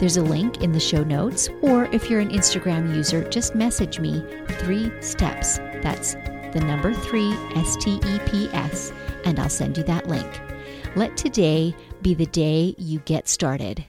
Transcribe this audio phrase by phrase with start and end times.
[0.00, 4.00] there's a link in the show notes, or if you're an Instagram user, just message
[4.00, 4.24] me
[4.58, 5.58] three steps.
[5.82, 6.14] That's
[6.52, 8.92] the number three, S T E P S,
[9.24, 10.40] and I'll send you that link.
[10.96, 13.84] Let today be the day you get started.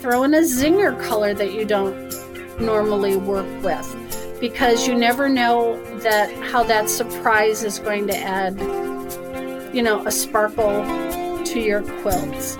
[0.00, 2.14] throw in a zinger color that you don't
[2.60, 8.56] normally work with because you never know that how that surprise is going to add
[9.74, 11.07] you know a sparkle
[11.58, 12.56] to your quilts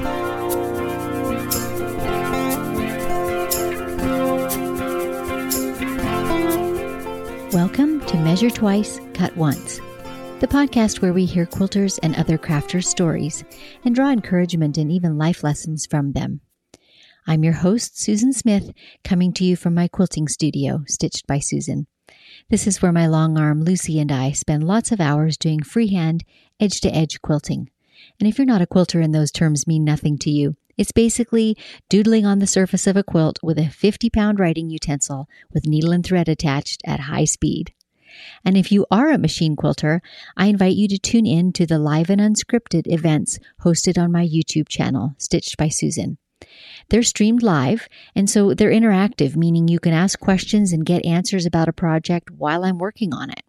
[7.52, 9.78] Welcome to Measure Twice, Cut Once,
[10.40, 13.44] the podcast where we hear quilters and other crafters' stories
[13.84, 16.40] and draw encouragement and even life lessons from them.
[17.26, 18.72] I'm your host, Susan Smith,
[19.04, 21.86] coming to you from my quilting studio, Stitched by Susan.
[22.50, 26.24] This is where my long arm Lucy and I spend lots of hours doing freehand,
[26.58, 27.70] edge to edge quilting.
[28.18, 31.56] And if you're not a quilter and those terms mean nothing to you, it's basically
[31.88, 35.92] doodling on the surface of a quilt with a 50 pound writing utensil with needle
[35.92, 37.72] and thread attached at high speed.
[38.44, 40.00] And if you are a machine quilter,
[40.36, 44.26] I invite you to tune in to the live and unscripted events hosted on my
[44.26, 46.18] YouTube channel, Stitched by Susan.
[46.88, 51.46] They're streamed live, and so they're interactive, meaning you can ask questions and get answers
[51.46, 53.42] about a project while I'm working on it.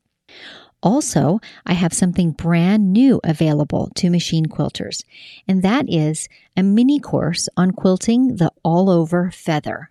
[0.82, 5.04] Also, I have something brand new available to machine quilters,
[5.48, 9.90] and that is a mini course on quilting the all over feather.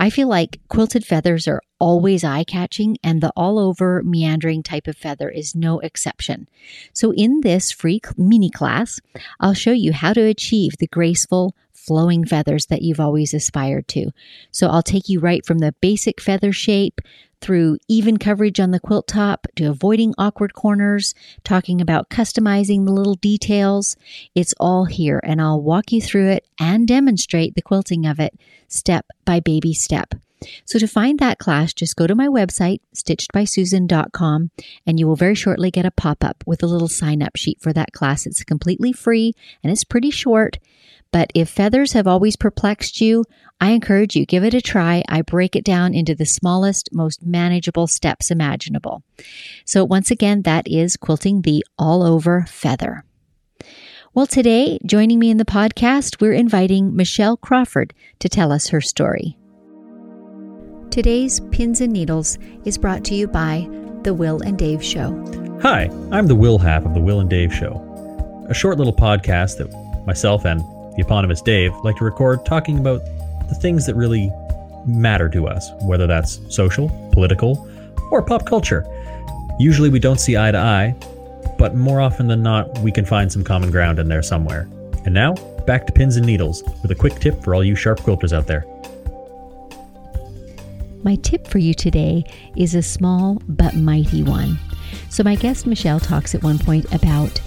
[0.00, 4.88] I feel like quilted feathers are always eye catching, and the all over meandering type
[4.88, 6.48] of feather is no exception.
[6.92, 9.00] So, in this free mini class,
[9.38, 14.10] I'll show you how to achieve the graceful, flowing feathers that you've always aspired to.
[14.50, 17.00] So I'll take you right from the basic feather shape
[17.40, 21.14] through even coverage on the quilt top to avoiding awkward corners,
[21.44, 23.96] talking about customizing the little details.
[24.34, 28.38] It's all here and I'll walk you through it and demonstrate the quilting of it
[28.68, 30.14] step by baby step.
[30.64, 34.50] So to find that class, just go to my website, stitchedbysusan.com,
[34.86, 37.60] and you will very shortly get a pop up with a little sign up sheet
[37.60, 38.26] for that class.
[38.26, 40.58] It's completely free and it's pretty short.
[41.12, 43.24] But if feathers have always perplexed you,
[43.60, 45.02] I encourage you, give it a try.
[45.08, 49.02] I break it down into the smallest, most manageable steps imaginable.
[49.64, 53.04] So once again, that is quilting the all over feather.
[54.14, 58.80] Well, today, joining me in the podcast, we're inviting Michelle Crawford to tell us her
[58.80, 59.36] story.
[60.90, 63.68] Today's Pins and Needles is brought to you by
[64.02, 65.12] The Will and Dave Show.
[65.62, 69.58] Hi, I'm the Will half of The Will and Dave Show, a short little podcast
[69.58, 69.70] that
[70.06, 70.60] myself and
[70.96, 73.00] the eponymous Dave like to record talking about
[73.48, 74.30] the things that really
[74.86, 77.68] matter to us, whether that's social, political,
[78.10, 78.86] or pop culture.
[79.58, 80.94] Usually we don't see eye to eye,
[81.58, 84.68] but more often than not, we can find some common ground in there somewhere.
[85.04, 85.34] And now,
[85.66, 88.46] back to pins and needles with a quick tip for all you sharp quilters out
[88.46, 88.64] there.
[91.02, 92.24] My tip for you today
[92.56, 94.58] is a small but mighty one.
[95.08, 97.40] So, my guest Michelle talks at one point about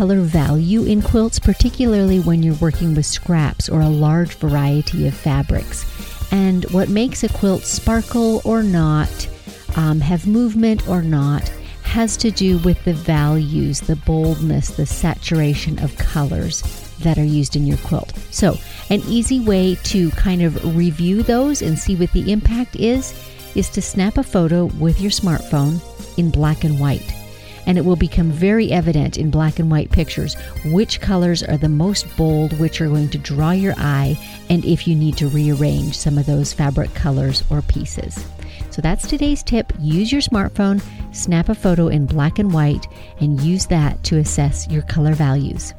[0.00, 5.12] color value in quilts, particularly when you're working with scraps or a large variety of
[5.12, 5.84] fabrics,
[6.32, 9.28] and what makes a quilt sparkle or not,
[9.76, 11.46] um, have movement or not,
[11.82, 16.62] has to do with the values, the boldness, the saturation of colors
[17.00, 18.14] that are used in your quilt.
[18.30, 18.56] So,
[18.88, 23.12] an easy way to kind of review those and see what the impact is
[23.54, 25.78] is to snap a photo with your smartphone
[26.16, 27.19] in black and white.
[27.66, 31.68] And it will become very evident in black and white pictures which colors are the
[31.68, 34.18] most bold, which are going to draw your eye,
[34.48, 38.24] and if you need to rearrange some of those fabric colors or pieces.
[38.70, 39.72] So that's today's tip.
[39.78, 40.82] Use your smartphone,
[41.12, 42.86] snap a photo in black and white,
[43.20, 45.74] and use that to assess your color values.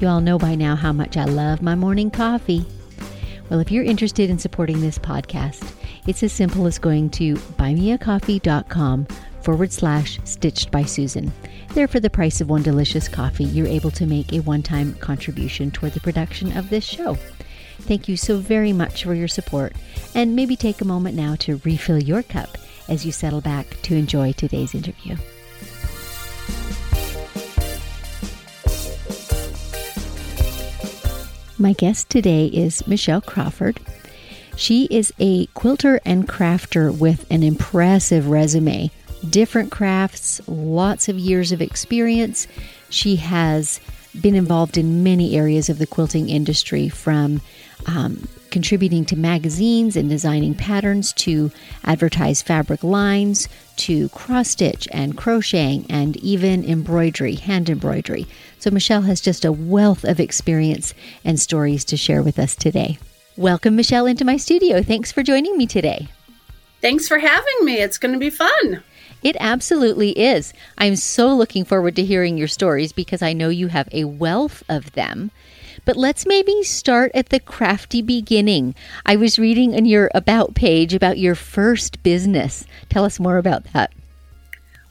[0.00, 2.66] You all know by now how much I love my morning coffee.
[3.48, 5.62] Well, if you're interested in supporting this podcast,
[6.06, 9.06] it's as simple as going to buymeacoffee.com
[9.42, 11.32] forward slash stitched by Susan.
[11.74, 14.94] There, for the price of one delicious coffee, you're able to make a one time
[14.94, 17.14] contribution toward the production of this show.
[17.80, 19.74] Thank you so very much for your support,
[20.14, 22.56] and maybe take a moment now to refill your cup
[22.88, 25.16] as you settle back to enjoy today's interview.
[31.58, 33.80] My guest today is Michelle Crawford.
[34.56, 38.90] She is a quilter and crafter with an impressive resume,
[39.28, 42.46] different crafts, lots of years of experience.
[42.90, 43.80] She has
[44.20, 47.40] been involved in many areas of the quilting industry from
[47.86, 51.50] um, contributing to magazines and designing patterns to
[51.84, 58.26] advertise fabric lines to cross stitch and crocheting and even embroidery, hand embroidery.
[58.58, 60.92] So, Michelle has just a wealth of experience
[61.24, 62.98] and stories to share with us today.
[63.38, 64.82] Welcome, Michelle, into my studio.
[64.82, 66.08] Thanks for joining me today.
[66.82, 67.80] Thanks for having me.
[67.80, 68.82] It's going to be fun.
[69.22, 70.52] It absolutely is.
[70.76, 74.62] I'm so looking forward to hearing your stories because I know you have a wealth
[74.68, 75.30] of them.
[75.86, 78.74] But let's maybe start at the crafty beginning.
[79.06, 82.66] I was reading in your About page about your first business.
[82.90, 83.94] Tell us more about that.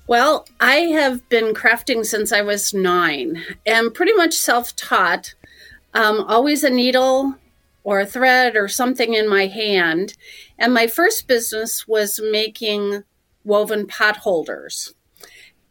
[0.07, 5.35] Well, I have been crafting since I was nine and pretty much self taught.
[5.93, 7.35] Um, always a needle
[7.83, 10.15] or a thread or something in my hand.
[10.57, 13.03] And my first business was making
[13.43, 14.93] woven pot holders.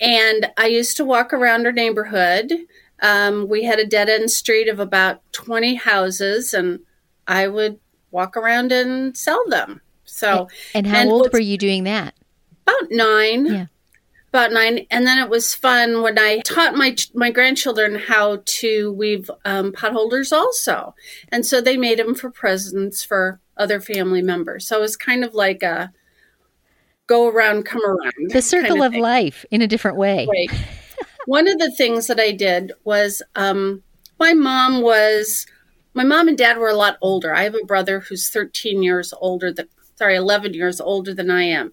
[0.00, 2.52] And I used to walk around our neighborhood
[3.02, 6.80] um, we had a dead end street of about 20 houses, and
[7.26, 7.78] I would
[8.10, 9.80] walk around and sell them.
[10.04, 12.14] So, and how and old were you doing that?
[12.66, 13.46] About nine.
[13.46, 13.66] Yeah.
[14.30, 18.92] About nine, and then it was fun when I taught my my grandchildren how to
[18.92, 20.94] weave um, potholders also,
[21.30, 24.68] and so they made them for presents for other family members.
[24.68, 25.92] So it was kind of like a
[27.08, 28.30] go around, come around.
[28.30, 30.28] The circle kind of, of life in a different way.
[30.30, 30.58] Right
[31.26, 33.84] one of the things that I did was um,
[34.18, 35.46] my mom was
[35.94, 37.34] my mom and dad were a lot older.
[37.34, 41.42] I have a brother who's 13 years older than sorry, 11 years older than I
[41.42, 41.72] am.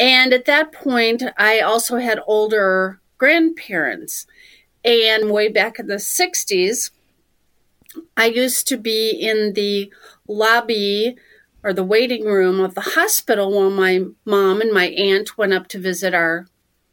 [0.00, 4.26] And at that point, I also had older grandparents.
[4.82, 6.90] And way back in the 60s,
[8.16, 9.92] I used to be in the
[10.26, 11.16] lobby
[11.62, 15.68] or the waiting room of the hospital while my mom and my aunt went up
[15.68, 16.46] to visit our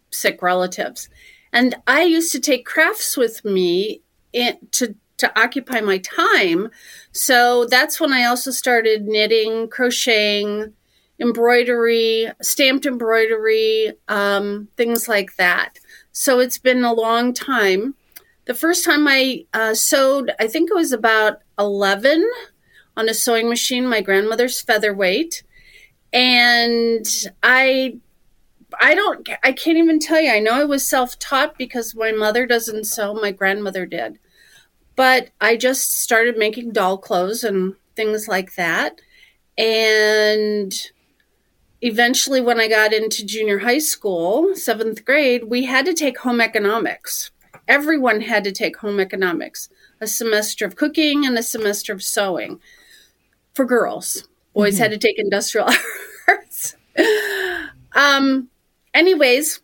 [0.10, 1.08] sick relatives.
[1.54, 4.02] And I used to take crafts with me
[4.34, 6.70] in, to to occupy my time.
[7.12, 10.74] So that's when I also started knitting, crocheting,
[11.20, 15.80] embroidery, stamped embroidery, um, things like that.
[16.12, 17.96] So it's been a long time.
[18.46, 22.30] The first time I uh, sewed, I think it was about 11
[22.96, 25.44] on a sewing machine, my grandmother's featherweight.
[26.14, 27.06] And
[27.44, 28.00] I
[28.80, 30.32] I don't, I can't even tell you.
[30.32, 34.20] I know I was self taught because my mother doesn't sew, my grandmother did.
[34.96, 39.00] But I just started making doll clothes and things like that.
[39.58, 40.74] And
[41.82, 46.42] eventually, when I got into junior high school, seventh grade, we had to take home
[46.42, 47.32] economics.
[47.68, 49.70] Everyone had to take home economics
[50.00, 52.60] a semester of cooking and a semester of sewing
[53.54, 54.28] for girls.
[54.54, 54.84] Boys mm-hmm.
[54.84, 55.68] had to take industrial
[56.28, 56.76] arts.
[57.94, 58.50] um,
[58.94, 59.60] anyways,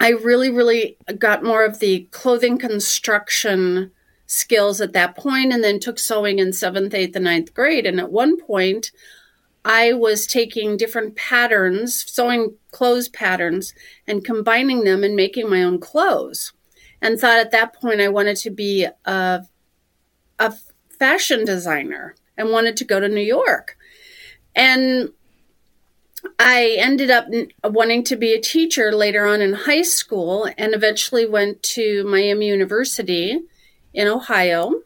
[0.00, 3.90] I really, really got more of the clothing construction
[4.26, 7.86] skills at that point and then took sewing in seventh, eighth, and ninth grade.
[7.86, 8.92] And at one point,
[9.64, 13.74] I was taking different patterns, sewing clothes patterns,
[14.06, 16.52] and combining them and making my own clothes.
[17.00, 19.46] And thought at that point I wanted to be a,
[20.38, 20.54] a
[20.98, 23.76] fashion designer and wanted to go to New York.
[24.54, 25.10] And
[26.38, 27.26] I ended up
[27.64, 32.48] wanting to be a teacher later on in high school and eventually went to Miami
[32.48, 33.38] University
[33.92, 34.82] in Ohio.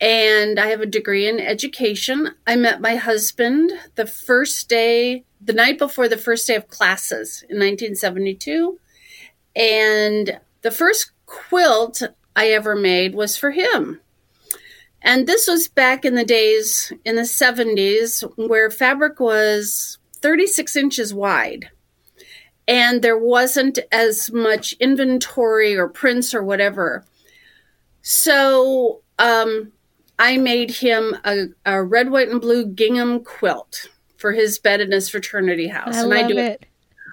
[0.00, 2.34] And I have a degree in education.
[2.46, 7.42] I met my husband the first day, the night before the first day of classes
[7.48, 8.78] in 1972.
[9.54, 12.02] And the first quilt
[12.34, 14.00] I ever made was for him.
[15.00, 21.14] And this was back in the days in the 70s where fabric was 36 inches
[21.14, 21.70] wide.
[22.68, 27.04] And there wasn't as much inventory or prints or whatever.
[28.02, 29.72] So um,
[30.18, 34.92] I made him a, a, red, white, and blue gingham quilt for his bed in
[34.92, 35.96] his fraternity house.
[35.96, 36.66] I and love I do it.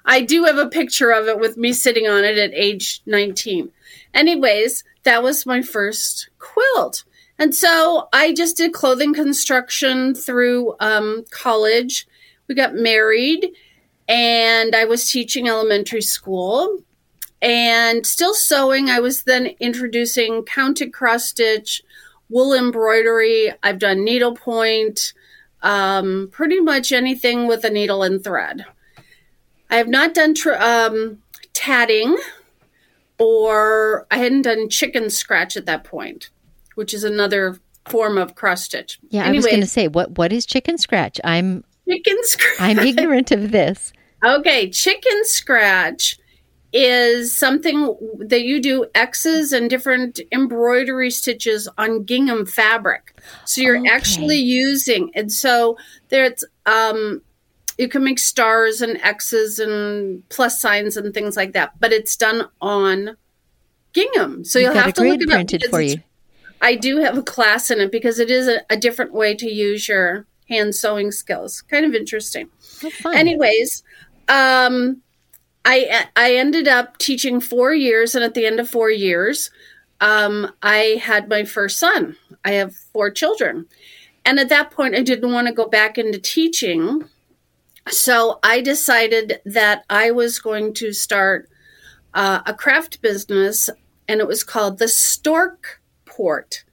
[0.05, 3.71] I do have a picture of it with me sitting on it at age 19.
[4.13, 7.03] Anyways, that was my first quilt.
[7.39, 12.07] And so I just did clothing construction through um, college
[12.47, 13.51] we got married
[14.07, 16.79] and I was teaching elementary school
[17.41, 18.89] and still sewing.
[18.89, 21.81] I was then introducing counted cross stitch,
[22.33, 23.53] wool embroidery.
[23.61, 25.13] I've done needlepoint,
[25.61, 28.65] um, pretty much anything with a needle and thread.
[29.69, 31.19] I have not done tr- um,
[31.53, 32.17] tatting
[33.19, 36.31] or I hadn't done chicken scratch at that point,
[36.75, 38.99] which is another form of cross stitch.
[39.09, 41.21] Yeah, Anyways, I was going to say what what is chicken scratch?
[41.23, 42.59] I'm chicken scratch.
[42.59, 43.93] I'm ignorant of this.
[44.25, 46.17] Okay, chicken scratch
[46.73, 53.15] is something that you do X's and different embroidery stitches on gingham fabric.
[53.45, 53.89] So you're okay.
[53.89, 55.77] actually using, and so
[56.09, 57.21] there's, um,
[57.77, 62.15] you can make stars and X's and plus signs and things like that, but it's
[62.17, 63.17] done on
[63.93, 64.43] gingham.
[64.43, 65.97] So You've you'll have to look it printed for you.
[66.61, 69.51] I do have a class in it because it is a, a different way to
[69.51, 71.61] use your hand sewing skills.
[71.61, 72.49] Kind of interesting.
[73.05, 73.83] Oh, Anyways,
[74.27, 75.01] um,
[75.65, 79.49] I I ended up teaching four years, and at the end of four years,
[80.01, 82.17] um, I had my first son.
[82.43, 83.67] I have four children,
[84.25, 87.09] and at that point, I didn't want to go back into teaching,
[87.89, 91.49] so I decided that I was going to start
[92.13, 93.69] uh, a craft business,
[94.07, 96.65] and it was called the Stork Port.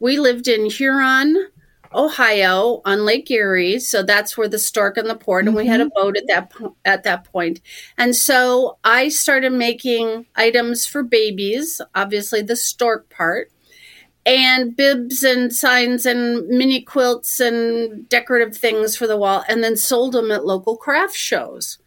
[0.00, 1.48] We lived in Huron,
[1.94, 5.64] Ohio on Lake Erie, so that's where the stork and the port, and mm-hmm.
[5.64, 6.02] we had a mm-hmm.
[6.02, 7.60] boat at that po- at that point.
[7.96, 13.50] And so I started making items for babies, obviously the stork part,
[14.26, 19.76] and bibs and signs and mini quilts and decorative things for the wall, and then
[19.76, 21.78] sold them at local craft shows.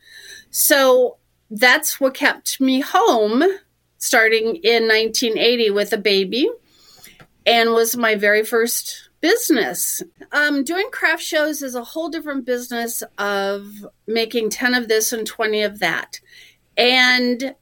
[0.50, 1.18] So
[1.50, 3.44] that's what kept me home
[3.98, 6.50] starting in 1980 with a baby
[7.46, 10.04] and was my very first business.
[10.32, 15.26] Um, doing craft shows is a whole different business of making 10 of this and
[15.26, 16.20] 20 of that.
[16.76, 17.56] And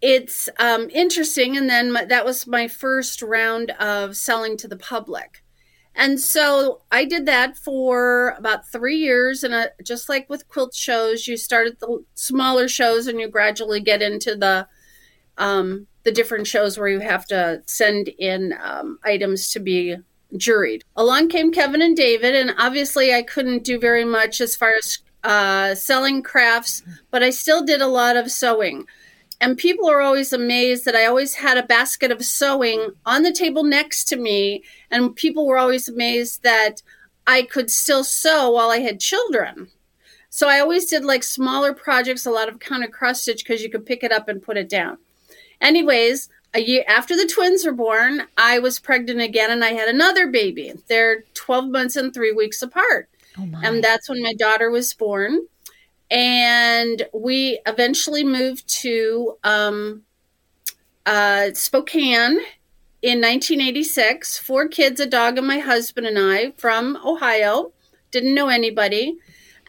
[0.00, 1.56] it's um, interesting.
[1.56, 5.42] And then my, that was my first round of selling to the public.
[5.94, 9.44] And so I did that for about three years.
[9.44, 13.28] And uh, just like with quilt shows, you start at the smaller shows and you
[13.28, 14.66] gradually get into the
[15.38, 19.96] um, the different shows where you have to send in um, items to be
[20.34, 20.82] juried.
[20.96, 24.98] Along came Kevin and David, and obviously I couldn't do very much as far as
[25.24, 28.86] uh, selling crafts, but I still did a lot of sewing.
[29.40, 33.32] And people are always amazed that I always had a basket of sewing on the
[33.32, 34.62] table next to me.
[34.90, 36.82] And people were always amazed that
[37.26, 39.68] I could still sew while I had children.
[40.28, 43.70] So I always did like smaller projects, a lot of counted cross stitch because you
[43.70, 44.98] could pick it up and put it down.
[45.60, 49.88] Anyways, a year after the twins were born, I was pregnant again and I had
[49.88, 50.72] another baby.
[50.88, 53.08] They're 12 months and three weeks apart.
[53.38, 55.46] Oh and that's when my daughter was born.
[56.10, 60.02] And we eventually moved to um,
[61.06, 62.40] uh, Spokane
[63.02, 64.38] in 1986.
[64.38, 67.72] Four kids, a dog, and my husband and I from Ohio.
[68.10, 69.18] Didn't know anybody.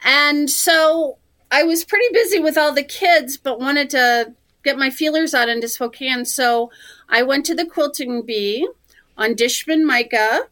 [0.03, 1.19] And so
[1.51, 4.33] I was pretty busy with all the kids, but wanted to
[4.63, 6.25] get my feelers out into Spokane.
[6.25, 6.71] So
[7.09, 8.67] I went to the Quilting Bee
[9.17, 10.47] on Dishman Mica.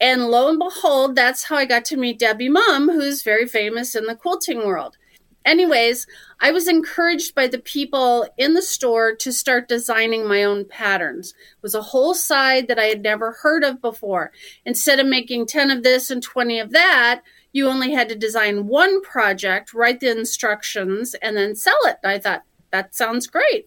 [0.00, 3.94] And lo and behold, that's how I got to meet Debbie Mumm, who's very famous
[3.94, 4.96] in the quilting world.
[5.44, 6.06] Anyways,
[6.40, 11.30] I was encouraged by the people in the store to start designing my own patterns.
[11.30, 14.32] It was a whole side that I had never heard of before.
[14.64, 18.66] Instead of making 10 of this and 20 of that, you only had to design
[18.66, 21.98] one project, write the instructions, and then sell it.
[22.04, 23.66] I thought, that sounds great.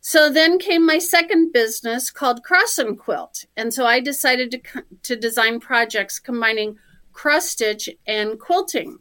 [0.00, 3.44] So then came my second business called Cross and Quilt.
[3.56, 6.78] And so I decided to, to design projects combining
[7.12, 8.98] cross stitch and quilting.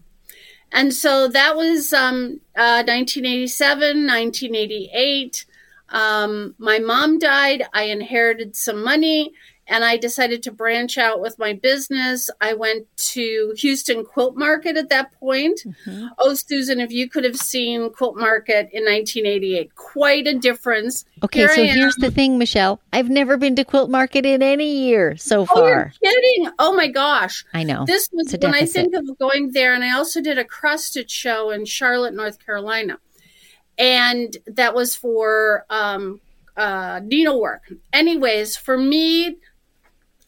[0.72, 5.46] And so that was um, uh, 1987, 1988.
[5.90, 7.68] Um, my mom died.
[7.74, 9.32] I inherited some money
[9.68, 12.30] and I decided to branch out with my business.
[12.40, 15.62] I went to Houston Quilt Market at that point.
[15.66, 16.08] Mm-hmm.
[16.20, 21.06] Oh, Susan, if you could have seen Quilt Market in 1988, quite a difference.
[21.24, 22.80] Okay, Here so here's the thing, Michelle.
[22.94, 25.58] I've never been to Quilt Market in any year so far.
[25.58, 26.52] Oh, you're kidding.
[26.60, 27.44] Oh my gosh.
[27.54, 27.86] I know.
[27.86, 31.12] This was when I think of going there, and I also did a cross stitch
[31.12, 33.00] show in Charlotte, North Carolina.
[33.78, 36.22] And that was for um,
[36.56, 37.64] uh, needlework.
[37.92, 39.38] Anyways, for me,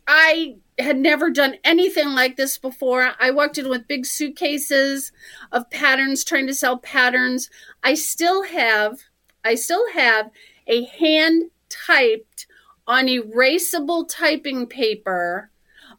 [0.08, 3.14] I had never done anything like this before.
[3.20, 5.12] I walked in with big suitcases
[5.52, 7.50] of patterns trying to sell patterns.
[7.84, 9.00] I still have
[9.44, 10.30] I still have
[10.68, 12.48] a hand typed
[12.86, 15.50] on erasable typing paper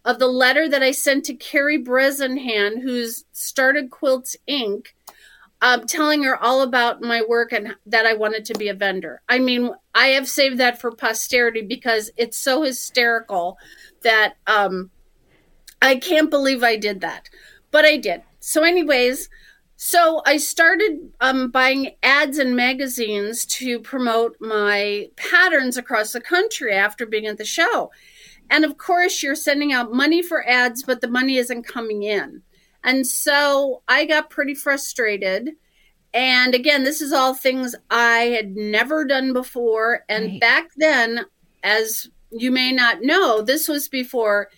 [0.05, 4.89] of the letter that I sent to Karey Bresenhan, who's started Quilts Inc.,
[5.61, 9.23] um, telling her all about my work and that I wanted to be a vendor.
[9.29, 13.59] I mean, I have saved that for posterity because it's so hysterical
[14.03, 14.91] that um,
[15.83, 17.29] I can't believe I did that,
[17.71, 18.23] but I did.
[18.41, 19.29] So, anyways,
[19.77, 26.73] so I started um, buying ads and magazines to promote my patterns across the country
[26.73, 27.91] after being at the show.
[28.51, 32.43] And of course, you're sending out money for ads, but the money isn't coming in.
[32.83, 35.51] And so I got pretty frustrated.
[36.15, 40.05] And again, this is all things I had never done before.
[40.09, 40.41] And right.
[40.41, 41.27] back then,
[41.63, 44.49] as you may not know, this was before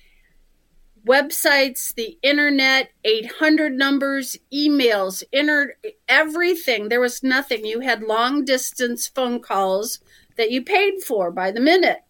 [1.07, 5.75] websites, the internet, 800 numbers, emails, inter-
[6.09, 6.89] everything.
[6.89, 7.65] There was nothing.
[7.65, 10.00] You had long distance phone calls
[10.37, 12.00] that you paid for by the minute,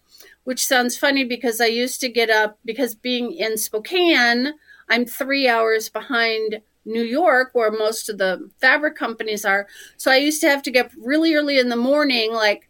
[0.45, 4.55] which sounds funny because I used to get up because being in Spokane,
[4.89, 9.69] I'm three hours behind New York, where most of the fabric companies are.
[9.97, 12.70] So I used to have to get up really early in the morning, like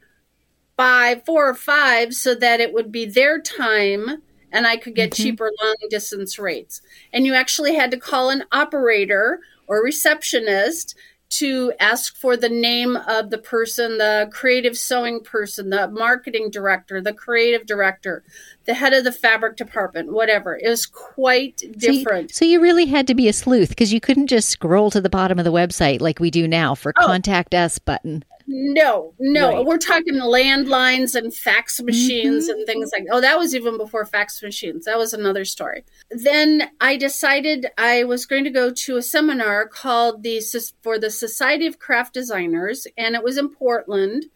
[0.81, 4.23] five, four or five, so that it would be their time
[4.53, 5.23] and I could get mm-hmm.
[5.23, 6.81] cheaper long distance rates.
[7.13, 10.97] And you actually had to call an operator or receptionist
[11.31, 17.01] to ask for the name of the person, the creative sewing person, the marketing director,
[17.01, 18.25] the creative director,
[18.65, 20.59] the head of the fabric department, whatever.
[20.59, 22.35] It was quite different.
[22.35, 24.91] So you, so you really had to be a sleuth because you couldn't just scroll
[24.91, 27.07] to the bottom of the website like we do now for oh.
[27.07, 28.25] contact us button.
[28.53, 29.65] No, no, right.
[29.65, 32.59] we're talking landlines and fax machines mm-hmm.
[32.59, 33.07] and things like.
[33.09, 34.87] Oh, that was even before fax machines.
[34.87, 35.85] That was another story.
[36.11, 40.43] Then I decided I was going to go to a seminar called the
[40.83, 44.27] for the Society of Craft Designers, and it was in Portland.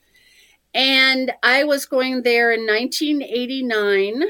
[0.73, 4.23] And I was going there in 1989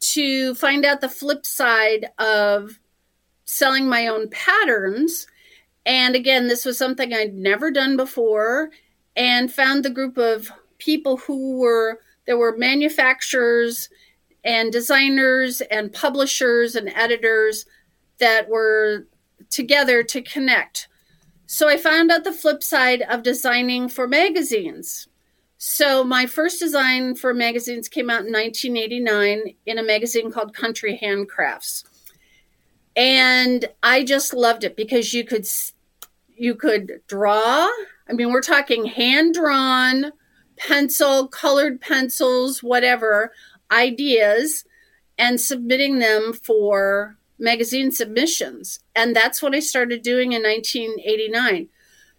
[0.00, 2.80] to find out the flip side of
[3.44, 5.28] selling my own patterns
[5.86, 8.70] and again, this was something I'd never done before
[9.16, 13.90] and found the group of people who were there were manufacturers
[14.44, 17.66] and designers and publishers and editors
[18.18, 19.06] that were
[19.50, 20.88] together to connect.
[21.46, 25.08] So I found out the flip side of designing for magazines.
[25.58, 30.98] So my first design for magazines came out in 1989 in a magazine called Country
[31.02, 31.84] Handcrafts.
[32.96, 35.46] And I just loved it because you could
[36.36, 37.68] you could draw.
[38.08, 40.12] I mean, we're talking hand drawn,
[40.56, 43.32] pencil, colored pencils, whatever
[43.70, 44.64] ideas,
[45.18, 48.80] and submitting them for magazine submissions.
[48.94, 51.68] And that's what I started doing in 1989.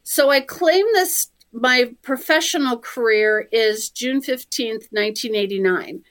[0.03, 6.03] So I claim this, my professional career is June 15th, 1989.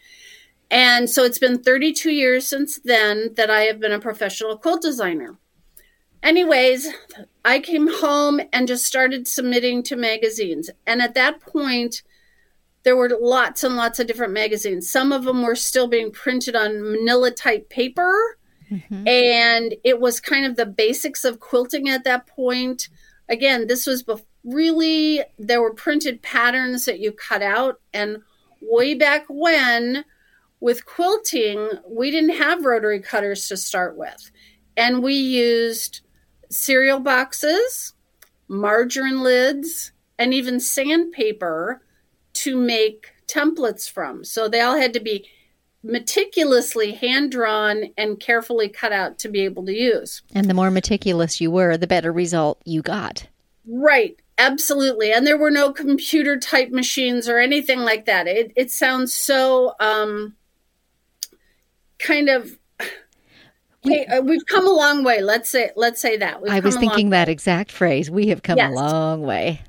[0.70, 4.82] And so it's been 32 years since then that I have been a professional quilt
[4.82, 5.38] designer.
[6.24, 6.88] Anyways,
[7.44, 10.70] I came home and just started submitting to magazines.
[10.86, 12.02] And at that point,
[12.82, 14.90] there were lots and lots of different magazines.
[14.90, 18.38] Some of them were still being printed on manila type paper.
[18.70, 19.06] Mm-hmm.
[19.06, 22.88] And it was kind of the basics of quilting at that point.
[23.28, 27.80] Again, this was bef- really, there were printed patterns that you cut out.
[27.92, 28.22] And
[28.62, 30.06] way back when,
[30.58, 34.30] with quilting, we didn't have rotary cutters to start with.
[34.74, 36.00] And we used
[36.54, 37.92] cereal boxes,
[38.48, 41.82] margarine lids, and even sandpaper
[42.34, 44.24] to make templates from.
[44.24, 45.28] So they all had to be
[45.82, 50.22] meticulously hand drawn and carefully cut out to be able to use.
[50.34, 53.26] And the more meticulous you were, the better result you got.
[53.66, 55.12] Right, absolutely.
[55.12, 58.26] And there were no computer type machines or anything like that.
[58.26, 60.34] It, it sounds so um,
[61.98, 62.58] kind of
[63.84, 65.20] we, uh, we've come a long way.
[65.20, 66.42] Let's say let's say that.
[66.42, 68.10] We've I was thinking that exact phrase.
[68.10, 68.70] We have come yes.
[68.70, 69.60] a long way.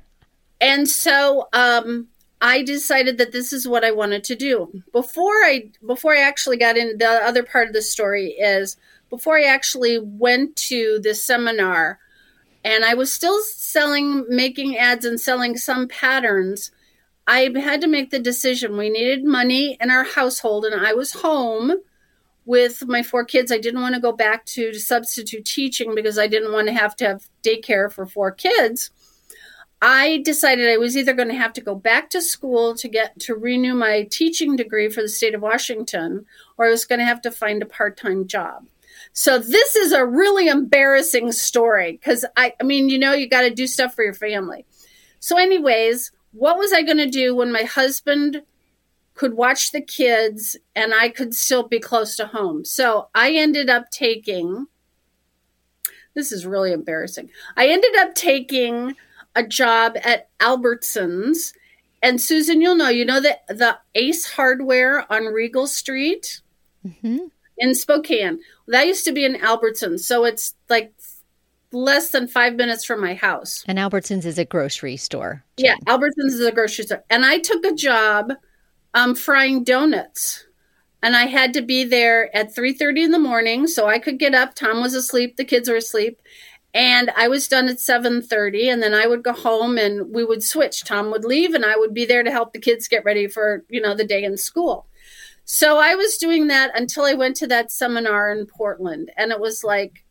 [0.60, 2.08] And so um,
[2.40, 4.82] I decided that this is what I wanted to do.
[4.92, 8.76] Before I before I actually got into the other part of the story is
[9.10, 11.98] before I actually went to this seminar
[12.64, 16.70] and I was still selling making ads and selling some patterns.
[17.26, 18.76] I had to make the decision.
[18.76, 21.80] We needed money in our household and I was home
[22.46, 26.28] with my four kids, I didn't want to go back to substitute teaching because I
[26.28, 28.90] didn't want to have to have daycare for four kids.
[29.82, 33.18] I decided I was either going to have to go back to school to get
[33.20, 36.24] to renew my teaching degree for the state of Washington,
[36.56, 38.66] or I was going to have to find a part time job.
[39.12, 43.42] So this is a really embarrassing story because I, I mean, you know, you got
[43.42, 44.64] to do stuff for your family.
[45.20, 48.42] So, anyways, what was I going to do when my husband
[49.16, 52.64] could watch the kids and I could still be close to home.
[52.64, 54.66] So I ended up taking
[56.16, 57.30] this is really embarrassing.
[57.56, 58.96] I ended up taking
[59.36, 61.52] a job at Albertsons.
[62.02, 66.40] And Susan, you'll know, you know that the Ace Hardware on Regal Street
[66.84, 67.18] mm-hmm.
[67.58, 68.40] in Spokane.
[68.66, 70.00] That used to be in Albertsons.
[70.00, 70.94] So it's like
[71.70, 73.62] less than five minutes from my house.
[73.68, 75.44] And Albertsons is a grocery store.
[75.58, 77.04] Yeah, Albertsons is a grocery store.
[77.10, 78.32] And I took a job
[78.96, 80.46] um, frying donuts
[81.02, 84.34] and I had to be there at 3:30 in the morning so I could get
[84.34, 84.54] up.
[84.54, 86.20] Tom was asleep, the kids were asleep,
[86.74, 90.42] and I was done at 7:30 and then I would go home and we would
[90.42, 90.82] switch.
[90.82, 93.64] Tom would leave and I would be there to help the kids get ready for,
[93.68, 94.86] you know, the day in school.
[95.44, 99.38] So I was doing that until I went to that seminar in Portland and it
[99.38, 100.04] was like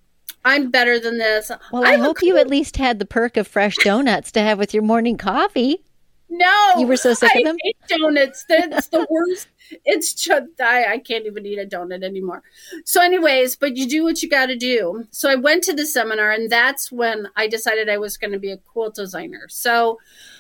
[0.45, 1.52] I'm better than this.
[1.71, 4.60] Well, I, I hope you at least had the perk of fresh donuts to have
[4.60, 5.84] with your morning coffee.
[6.29, 7.57] No, you were so sick I of them.
[7.61, 8.45] Hate donuts.
[8.49, 9.47] That's the worst.
[9.83, 12.43] It's just I, I can't even eat a donut anymore.
[12.83, 15.07] So, anyways, but you do what you got to do.
[15.11, 18.39] So I went to the seminar, and that's when I decided I was going to
[18.39, 19.45] be a quilt designer.
[19.49, 19.99] So,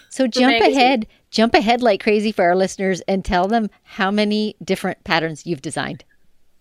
[0.09, 4.55] so jump ahead, jump ahead like crazy for our listeners, and tell them how many
[4.63, 6.03] different patterns you've designed.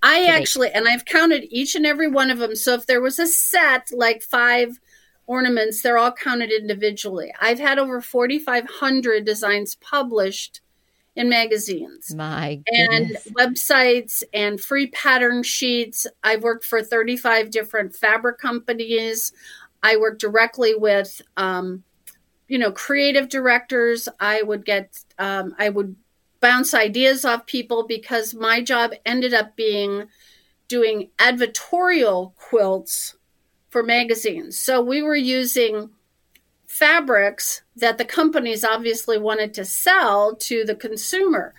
[0.03, 2.57] I actually, and I've counted each and every one of them.
[2.57, 4.79] So if there was a set like five
[5.27, 7.33] ornaments, they're all counted individually.
[7.41, 10.61] I've had over 4,500 designs published
[11.17, 12.15] in magazines.
[12.15, 13.27] My goodness.
[13.27, 16.07] And websites and free pattern sheets.
[16.23, 19.33] I've worked for 35 different fabric companies.
[19.83, 21.85] I work directly with, um,
[22.49, 24.09] you know, creative directors.
[24.19, 25.95] I would get, um, I would
[26.41, 30.09] bounce ideas off people because my job ended up being
[30.69, 33.15] doing advertorial quilts
[33.75, 34.57] for magazines.
[34.57, 35.91] So we were using
[36.69, 41.55] fabrics that the companies obviously wanted to sell to the consumer.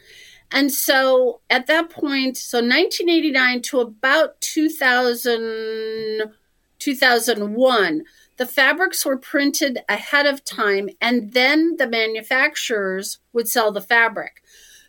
[0.49, 6.31] And so at that point, so 1989 to about 2000,
[6.79, 8.03] 2001,
[8.37, 14.41] the fabrics were printed ahead of time and then the manufacturers would sell the fabric.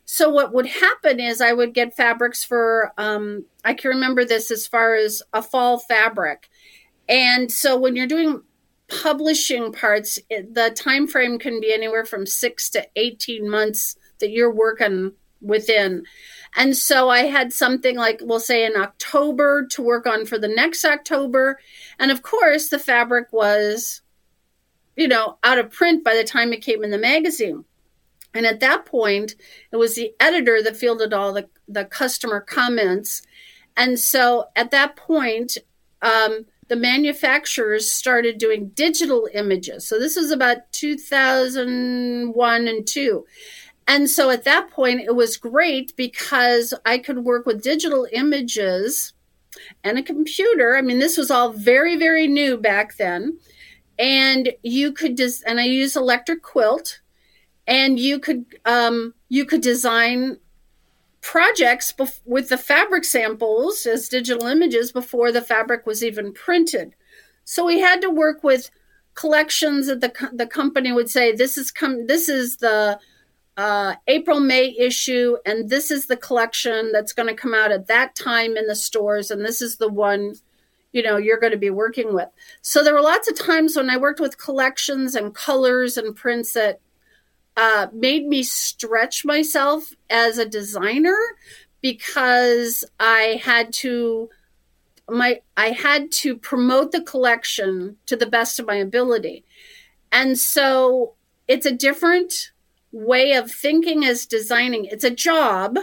[0.05, 4.53] So what would happen is I would get fabrics for um, I can remember this
[4.53, 6.49] as far as a fall fabric
[7.09, 8.43] and so when you're doing
[8.89, 14.53] publishing parts, the time frame can be anywhere from 6 to 18 months that you're
[14.53, 16.05] working within.
[16.55, 20.49] And so I had something like, we'll say in October to work on for the
[20.49, 21.59] next October.
[21.99, 24.03] And of course, the fabric was,
[24.97, 27.65] you know, out of print by the time it came in the magazine.
[28.35, 29.35] And at that point,
[29.73, 33.23] it was the editor that fielded all the, the customer comments.
[33.77, 35.59] And so at that point,
[36.03, 39.87] um, the manufacturers started doing digital images.
[39.87, 43.27] So this was about 2001 and 2.
[43.89, 49.13] And so at that point, it was great because I could work with digital images
[49.85, 50.77] and a computer.
[50.77, 53.39] I mean, this was all very, very new back then.
[53.99, 57.01] And you could just, des- and I use electric quilt,
[57.67, 60.39] and you could um, you could design
[61.27, 66.95] projects bef- with the fabric samples as digital images before the fabric was even printed.
[67.43, 68.71] So we had to work with
[69.15, 73.01] collections that the the company would say this is come this is the
[73.57, 77.89] uh, April May issue and this is the collection that's going to come out at
[77.89, 80.35] that time in the stores and this is the one
[80.93, 82.29] you know you're going to be working with.
[82.63, 86.53] So there were lots of times when I worked with collections and colors and prints
[86.53, 86.79] that
[87.57, 91.19] uh, made me stretch myself as a designer
[91.81, 94.31] because I had to
[95.09, 99.45] my I had to promote the collection to the best of my ability.
[100.13, 101.15] And so
[101.49, 102.53] it's a different
[102.93, 104.87] way of thinking as designing.
[104.87, 105.79] It's a job.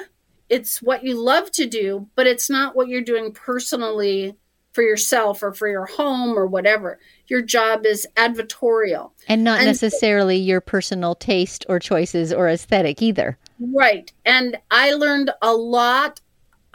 [0.49, 4.35] It's what you love to do, but it's not what you're doing personally
[4.73, 6.99] for yourself or for your home or whatever.
[7.33, 9.09] Your job is advertorial.
[9.27, 13.39] And not and, necessarily your personal taste or choices or aesthetic either.
[13.59, 14.13] Right.
[14.23, 16.21] And I learned a lot.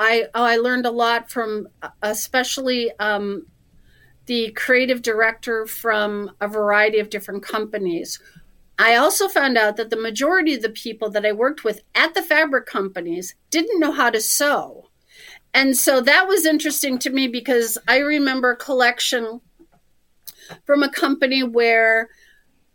[0.01, 1.69] I oh, I learned a lot from
[2.03, 3.47] especially um,
[4.27, 8.19] the creative director from a variety of different companies.
[8.81, 12.15] I also found out that the majority of the people that I worked with at
[12.15, 14.89] the fabric companies didn't know how to sew
[15.55, 19.41] and so that was interesting to me because I remember a collection
[20.65, 22.09] from a company where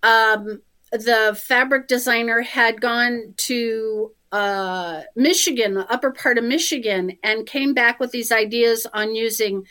[0.04, 7.46] um, the fabric designer had gone to uh, Michigan, the upper part of Michigan, and
[7.46, 9.64] came back with these ideas on using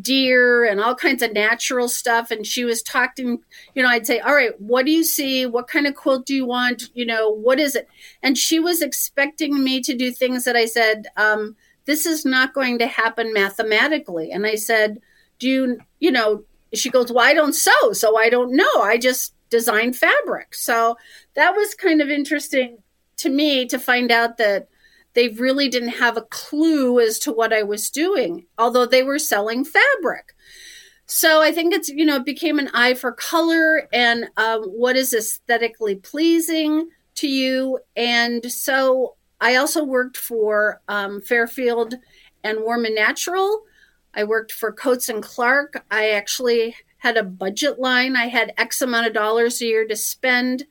[0.00, 2.32] deer and all kinds of natural stuff.
[2.32, 3.38] And she was talking,
[3.76, 5.46] you know, I'd say, All right, what do you see?
[5.46, 6.90] What kind of quilt do you want?
[6.94, 7.88] You know, what is it?
[8.20, 12.54] And she was expecting me to do things that I said, um, this is not
[12.54, 14.32] going to happen mathematically.
[14.32, 15.00] And I said,
[15.38, 16.42] Do you, you know,
[16.74, 18.82] she goes, Well, I don't sew, so I don't know.
[18.82, 20.54] I just design fabric.
[20.54, 20.96] So
[21.34, 22.78] that was kind of interesting
[23.18, 24.68] to me to find out that
[25.14, 29.18] they really didn't have a clue as to what I was doing, although they were
[29.18, 30.34] selling fabric.
[31.06, 34.94] So I think it's, you know, it became an eye for color and um, what
[34.94, 37.78] is aesthetically pleasing to you.
[37.96, 41.94] And so I also worked for um, Fairfield
[42.44, 43.62] and Warm and Natural.
[44.14, 45.84] I worked for Coats and Clark.
[45.90, 48.16] I actually had a budget line.
[48.16, 50.64] I had X amount of dollars a year to spend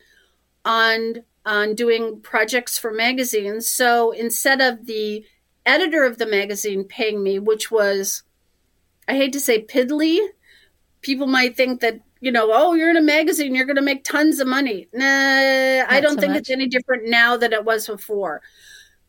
[0.66, 3.68] on on doing projects for magazines.
[3.68, 5.26] So instead of the
[5.66, 8.24] editor of the magazine paying me, which was
[9.08, 10.20] I hate to say piddly,
[11.02, 14.04] people might think that you know, oh, you're in a magazine, you're going to make
[14.04, 14.88] tons of money.
[14.92, 16.40] Nah, Not I don't so think much.
[16.40, 18.42] it's any different now than it was before.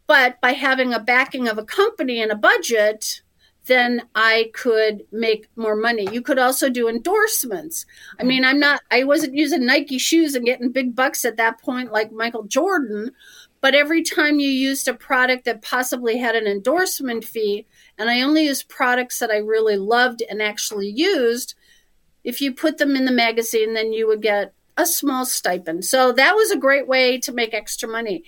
[0.06, 3.22] But by having a backing of a company and a budget,
[3.68, 6.08] then I could make more money.
[6.10, 7.86] You could also do endorsements.
[8.18, 11.60] I mean, I'm not, I wasn't using Nike shoes and getting big bucks at that
[11.60, 13.12] point like Michael Jordan,
[13.60, 18.22] but every time you used a product that possibly had an endorsement fee, and I
[18.22, 21.54] only used products that I really loved and actually used,
[22.24, 25.84] if you put them in the magazine, then you would get a small stipend.
[25.84, 28.22] So that was a great way to make extra money.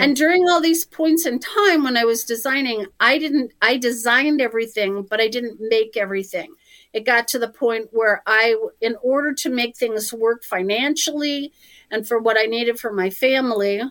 [0.00, 4.40] And during all these points in time when I was designing, I didn't I designed
[4.40, 6.54] everything, but I didn't make everything.
[6.92, 11.52] It got to the point where I in order to make things work financially
[11.90, 13.82] and for what I needed for my family,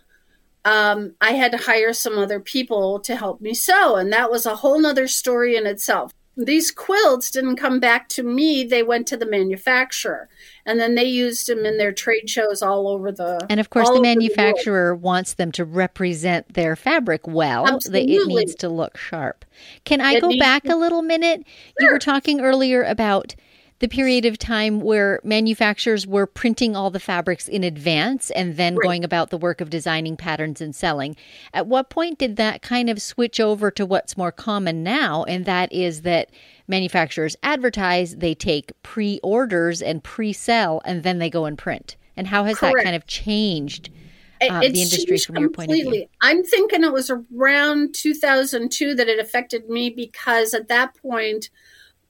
[0.63, 3.97] um, I had to hire some other people to help me sew.
[3.97, 8.21] And that was a whole nother story in itself these quilts didn't come back to
[8.21, 10.29] me they went to the manufacturer.
[10.65, 13.89] And then they used them in their trade shows all over the and of course
[13.89, 17.67] the manufacturer the wants them to represent their fabric well.
[17.67, 18.15] Absolutely.
[18.15, 19.45] it needs to look sharp.
[19.83, 21.43] Can i it go back to- a little minute?
[21.79, 21.87] Sure.
[21.87, 23.35] you were talking earlier about
[23.79, 28.75] the period of time where manufacturers were printing all the fabrics in advance and then
[28.75, 28.83] right.
[28.83, 31.15] going about the work of designing patterns and selling.
[31.53, 35.23] At what point did that kind of switch over to what's more common now?
[35.25, 36.31] And that is that
[36.67, 41.97] manufacturers advertise, they take pre orders and pre sell, and then they go and print.
[42.15, 42.77] And how has Correct.
[42.77, 43.91] that kind of changed?
[44.39, 46.05] Uh, the industry from your point of view?
[46.21, 51.49] I'm thinking it was around 2002 that it affected me because at that point,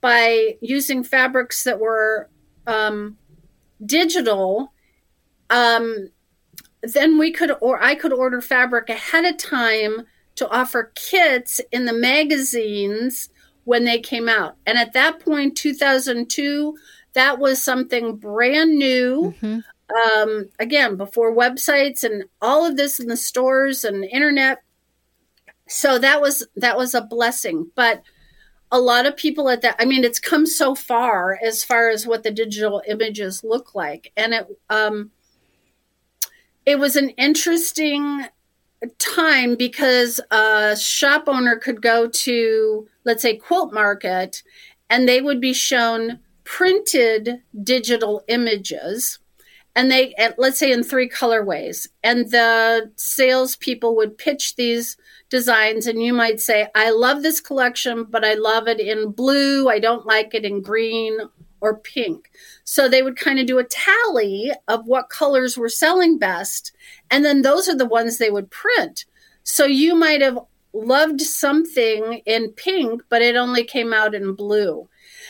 [0.08, 2.30] by using fabrics that were
[2.66, 3.18] um,
[3.86, 4.72] digital,
[5.50, 6.12] um,
[6.82, 11.84] then we could, or I could order fabric ahead of time to offer kits in
[11.84, 13.28] the magazines
[13.66, 14.56] when they came out.
[14.66, 16.78] And at that point, 2002,
[17.12, 19.36] that was something brand new.
[19.42, 20.22] Mm-hmm.
[20.22, 24.64] Um, again, before websites and all of this in the stores and internet.
[25.68, 27.72] So that was that was a blessing.
[27.76, 28.04] But
[28.72, 32.06] a lot of people at that i mean it's come so far as far as
[32.06, 34.12] what the digital images look like.
[34.18, 35.12] And it um
[36.66, 38.26] it was an interesting
[39.00, 44.44] time because a shop owner could go to let's say quilt market
[44.90, 49.20] and they would be shown printed digital images.
[49.76, 51.88] And they let's say in three colorways.
[52.04, 54.98] And the salespeople would pitch these
[55.30, 59.70] designs and you might say, I love this collection, but I love it in blue.
[59.70, 61.18] I don't like it in green
[61.60, 62.32] or pink.
[62.64, 66.72] So they would kind of do a tally of what colors were selling best.
[67.10, 69.06] And then those are the ones they would print.
[69.44, 70.40] So you might have
[70.74, 74.88] loved something in pink, but it only came out in blue.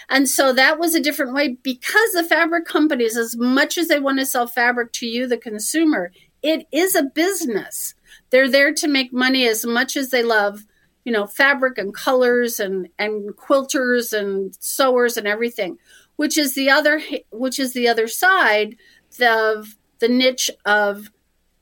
[0.10, 4.00] And so that was a different way because the fabric companies, as much as they
[4.00, 7.94] want to sell fabric to you, the consumer, it is a business.
[8.30, 10.66] They're there to make money as much as they love,
[11.06, 15.78] you know, fabric and colors and and quilters and sewers and everything.
[16.16, 18.76] Which is the other which is the other side
[19.22, 21.12] of the niche of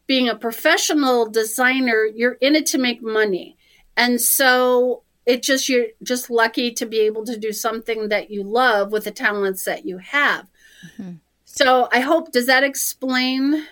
[0.08, 2.06] being a professional designer.
[2.06, 3.58] You're in it to make money,
[3.98, 8.44] and so it just you're just lucky to be able to do something that you
[8.44, 10.48] love with the talents that you have.
[10.98, 11.14] Mm-hmm.
[11.46, 13.66] So I hope does that explain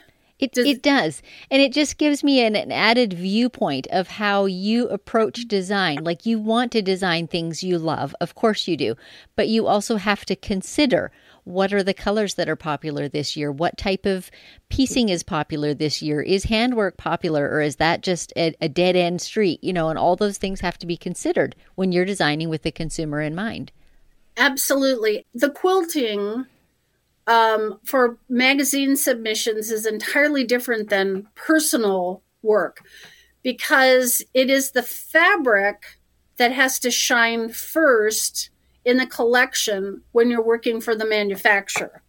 [0.44, 1.22] it, does, it does.
[1.50, 6.04] And it just gives me an, an, added viewpoint of how you approach design.
[6.04, 8.16] Like you want to design things you love.
[8.20, 8.96] Of course you do.
[9.36, 11.12] But you also have to consider
[11.44, 13.52] what are the colors that are popular this year?
[13.52, 14.32] What type of
[14.70, 16.22] piecing is popular this year?
[16.22, 19.64] Is handwork popular or is that just a, a dead end street?
[19.64, 22.72] You know, and all those things have to be considered when you're designing with the
[22.72, 23.72] consumer in mind.
[24.38, 25.26] Absolutely.
[25.34, 26.46] The quilting
[27.28, 32.86] um, for magazine submissions is entirely different than personal work
[33.44, 35.84] because it is the fabric
[36.38, 38.50] that has to shine first
[38.86, 42.02] in the collection when you're working for the manufacturer.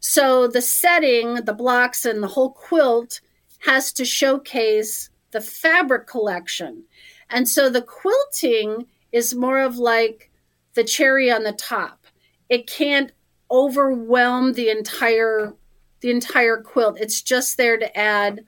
[0.00, 3.20] So the setting, the blocks, and the whole quilt
[3.60, 6.84] has to showcase the fabric collection.
[7.30, 10.30] And so the quilting is more of like
[10.74, 12.06] the cherry on the top.
[12.48, 13.12] It can't
[13.50, 15.54] overwhelm the entire
[16.00, 16.96] the entire quilt.
[17.00, 18.44] It's just there to add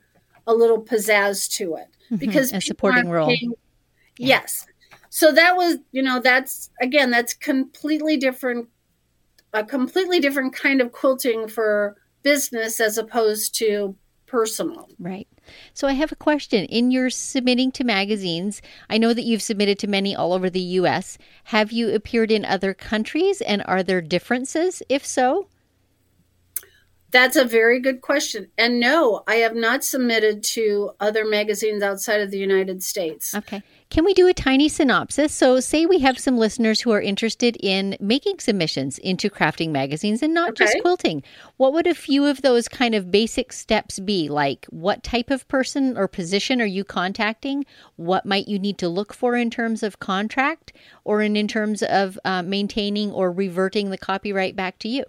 [0.47, 3.27] a little pizzazz to it Mhm, because a supporting role.
[3.29, 3.55] paying-
[4.19, 4.27] Yeah.
[4.29, 4.67] Yes.
[5.09, 8.69] So that was, you know, that's again, that's completely different,
[9.53, 14.89] a completely different kind of quilting for business as opposed to personal.
[15.01, 15.27] Right.
[15.75, 16.65] So I have a question.
[16.67, 20.61] In your submitting to magazines, I know that you've submitted to many all over the
[20.61, 21.19] US.
[21.45, 25.49] Have you appeared in other countries and are there differences if so?
[27.11, 28.49] That's a very good question.
[28.57, 33.35] And no, I have not submitted to other magazines outside of the United States.
[33.35, 33.63] Okay.
[33.91, 35.35] Can we do a tiny synopsis?
[35.35, 40.23] So, say we have some listeners who are interested in making submissions into crafting magazines
[40.23, 41.25] and not just quilting.
[41.57, 44.29] What would a few of those kind of basic steps be?
[44.29, 47.67] Like, what type of person or position are you contacting?
[47.97, 50.73] What might you need to look for in terms of contract
[51.03, 55.03] or in, in terms of uh, maintaining or reverting the copyright back to you?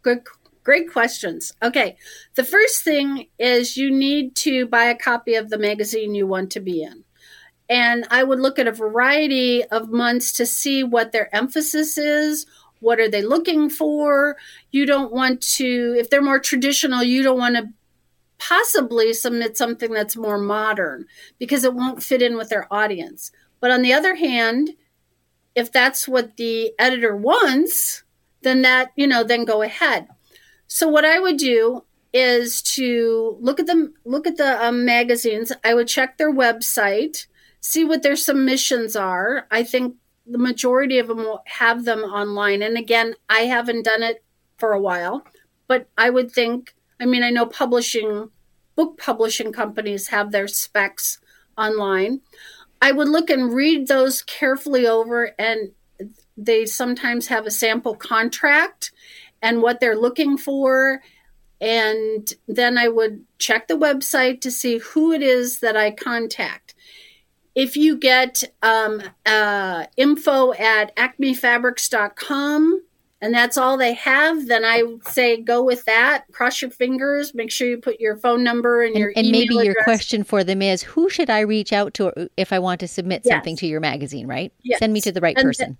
[0.00, 0.22] Good,
[0.64, 1.52] great questions.
[1.62, 1.98] Okay.
[2.36, 6.50] The first thing is you need to buy a copy of the magazine you want
[6.52, 7.04] to be in.
[7.68, 12.46] And I would look at a variety of months to see what their emphasis is.
[12.80, 14.36] What are they looking for?
[14.70, 17.68] You don't want to, if they're more traditional, you don't want to
[18.38, 21.06] possibly submit something that's more modern
[21.38, 23.32] because it won't fit in with their audience.
[23.60, 24.70] But on the other hand,
[25.54, 28.04] if that's what the editor wants,
[28.42, 30.06] then that, you know, then go ahead.
[30.68, 35.52] So what I would do is to look at the look at the um, magazines.
[35.64, 37.26] I would check their website,
[37.66, 39.46] see what their submissions are.
[39.50, 42.62] I think the majority of them will have them online.
[42.62, 44.22] And again, I haven't done it
[44.56, 45.24] for a while,
[45.66, 48.30] but I would think, I mean, I know publishing,
[48.76, 51.18] book publishing companies have their specs
[51.58, 52.20] online.
[52.80, 55.72] I would look and read those carefully over, and
[56.36, 58.92] they sometimes have a sample contract
[59.42, 61.02] and what they're looking for.
[61.60, 66.65] And then I would check the website to see who it is that I contact.
[67.56, 72.82] If you get um, uh, info at acmefabrics.com
[73.22, 76.26] and that's all they have, then I say go with that.
[76.32, 77.34] Cross your fingers.
[77.34, 79.84] Make sure you put your phone number and, And, your and maybe your address.
[79.84, 83.22] question for them is who should I reach out to if I want to submit
[83.24, 83.32] Yes.
[83.34, 84.52] something to your magazine, right?
[84.62, 84.78] Yes.
[84.80, 85.78] Send me to the right And th- person.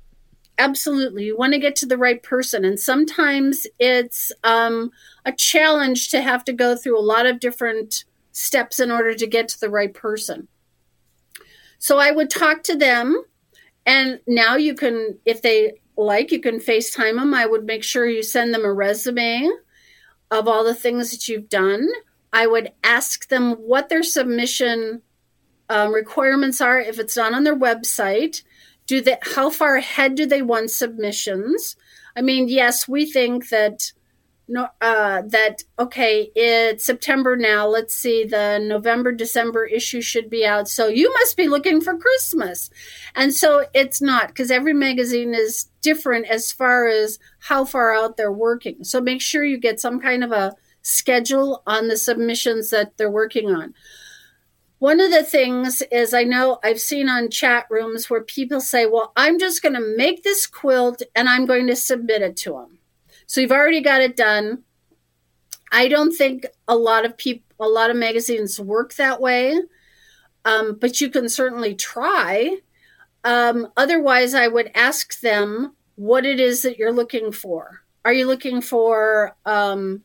[0.58, 4.90] absolutely you want to get to the right person and sometimes it's um,
[5.26, 9.26] a challenge to have to go through a lot of different steps in order to
[9.26, 10.48] get to the right person
[11.78, 13.22] so i would talk to them
[13.84, 18.06] and now you can if they like you can facetime them i would make sure
[18.06, 19.48] you send them a resume
[20.30, 21.88] of all the things that you've done.
[22.32, 25.02] I would ask them what their submission
[25.68, 28.42] um, requirements are if it's not on their website.
[28.86, 31.76] Do they how far ahead do they want submissions?
[32.16, 33.92] I mean yes we think that
[34.48, 37.66] no uh, that okay it's september now.
[37.66, 40.68] Let's see the november december issue should be out.
[40.68, 42.70] So you must be looking for christmas.
[43.14, 48.16] And so it's not because every magazine is different as far as how far out
[48.16, 48.84] they're working.
[48.84, 53.10] So make sure you get some kind of a schedule on the submissions that they're
[53.10, 53.74] working on.
[54.78, 58.86] One of the things is I know I've seen on chat rooms where people say,
[58.86, 62.52] Well, I'm just going to make this quilt and I'm going to submit it to
[62.52, 62.75] them.
[63.26, 64.62] So you've already got it done.
[65.72, 69.58] I don't think a lot of people, a lot of magazines work that way,
[70.44, 72.58] um, but you can certainly try.
[73.24, 77.82] Um, otherwise, I would ask them what it is that you're looking for.
[78.04, 80.04] Are you looking for um,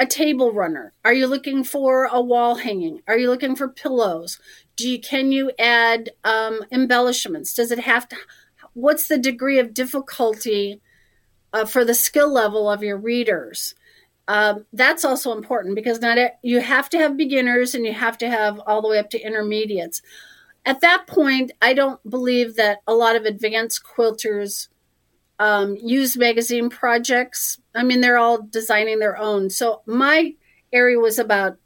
[0.00, 0.94] a table runner?
[1.04, 3.02] Are you looking for a wall hanging?
[3.06, 4.38] Are you looking for pillows?
[4.76, 7.52] Do you, can you add um, embellishments?
[7.52, 8.16] Does it have to?
[8.72, 10.80] What's the degree of difficulty
[11.52, 13.74] uh, for the skill level of your readers?
[14.28, 18.28] Um, that's also important because not you have to have beginners and you have to
[18.28, 20.02] have all the way up to intermediates.
[20.64, 24.68] At that point, I don't believe that a lot of advanced quilters
[25.38, 27.60] um, use magazine projects.
[27.74, 29.50] I mean, they're all designing their own.
[29.50, 30.34] So my
[30.72, 31.58] area was about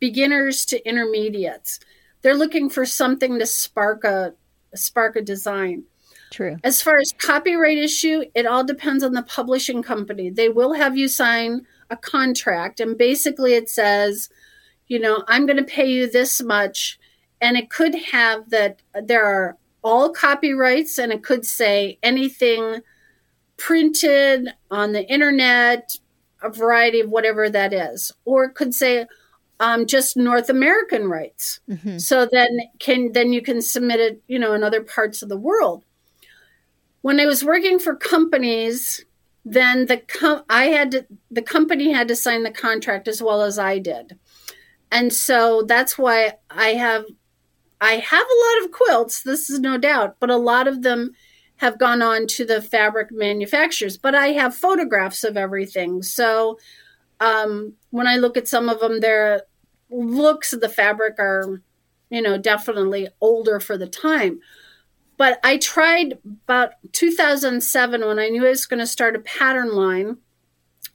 [0.00, 1.80] beginners to intermediates.
[2.22, 4.34] They're looking for something to spark a
[4.74, 5.84] spark a design.
[6.30, 6.56] True.
[6.62, 10.30] As far as copyright issue, it all depends on the publishing company.
[10.30, 14.28] They will have you sign a contract, and basically it says,
[14.86, 16.98] you know, I'm going to pay you this much,
[17.40, 22.80] and it could have that there are all copyrights, and it could say anything
[23.56, 25.96] printed on the internet,
[26.42, 29.06] a variety of whatever that is, or it could say
[29.60, 31.60] um, just North American rights.
[31.68, 35.28] hmm So then can then you can submit it, you know, in other parts of
[35.28, 35.84] the world.
[37.02, 39.04] When I was working for companies,
[39.44, 43.42] then the com- I had to, the company had to sign the contract as well
[43.42, 44.18] as I did.
[44.90, 47.04] And so that's why I have
[47.80, 51.12] I have a lot of quilts, this is no doubt, but a lot of them
[51.58, 53.96] have gone on to the fabric manufacturers.
[53.96, 56.02] But I have photographs of everything.
[56.02, 56.58] So
[57.20, 59.42] um, when I look at some of them, their
[59.90, 61.62] looks of the fabric are,
[62.10, 64.40] you know, definitely older for the time.
[65.18, 69.74] But I tried about 2007 when I knew I was going to start a pattern
[69.74, 70.18] line.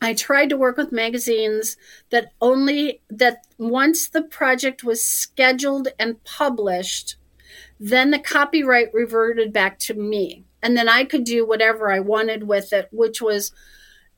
[0.01, 1.78] I tried to work with magazines
[2.09, 7.17] that only that once the project was scheduled and published,
[7.80, 10.45] then the copyright reverted back to me.
[10.61, 13.51] And then I could do whatever I wanted with it, which was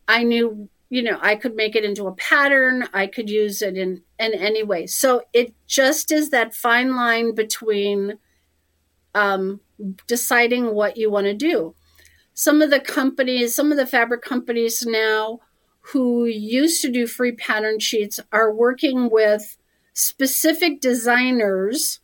[0.08, 3.76] I knew you know i could make it into a pattern i could use it
[3.76, 8.20] in in any way so it just is that fine line between
[9.16, 9.59] um,
[10.05, 11.74] deciding what you want to do.
[12.36, 15.39] Some of the companies some of the fabric companies now
[15.80, 19.57] who used to do free pattern sheets are working with
[19.93, 21.99] specific designers.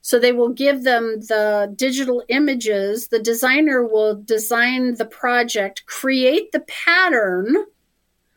[0.00, 3.08] So they will give them the digital images.
[3.08, 7.56] The designer will design the project create the pattern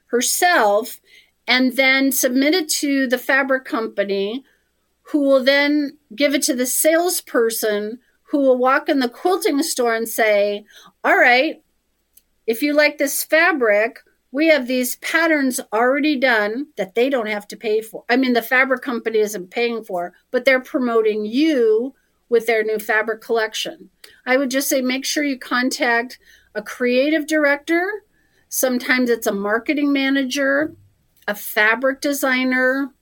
[0.07, 0.99] herself
[1.47, 4.43] and then submit it to the fabric company
[5.09, 7.99] who will then give it to the salesperson
[8.36, 10.65] who will walk in the quilting store and say,
[11.03, 11.63] All right,
[12.47, 13.99] if you like this fabric,
[14.31, 18.03] we have these patterns already done that they don't have to pay for.
[18.09, 21.95] I mean, the fabric company isn't paying for, but they're promoting you
[22.27, 23.89] with their new fabric collection.
[24.25, 26.19] I would just say make sure you contact
[26.53, 28.05] a creative director
[28.55, 30.73] Sometimes it's a marketing manager,
[31.27, 32.93] a fabric designer.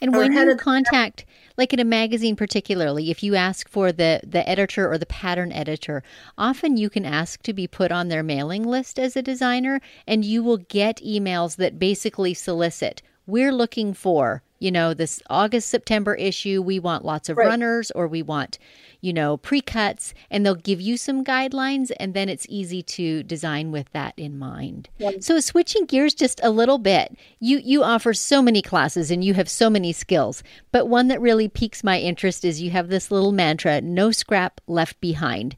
[0.00, 1.26] And when you contact,
[1.58, 5.52] like in a magazine particularly, if you ask for the, the editor or the pattern
[5.52, 6.04] editor,
[6.38, 10.24] often you can ask to be put on their mailing list as a designer, and
[10.24, 16.14] you will get emails that basically solicit, we're looking for you know, this August September
[16.14, 17.46] issue, we want lots of right.
[17.46, 18.58] runners or we want,
[19.00, 23.22] you know, pre cuts, and they'll give you some guidelines, and then it's easy to
[23.22, 24.88] design with that in mind.
[25.20, 29.34] So, switching gears just a little bit, you you offer so many classes and you
[29.34, 30.42] have so many skills,
[30.72, 34.60] but one that really piques my interest is you have this little mantra: "No scrap
[34.66, 35.56] left behind."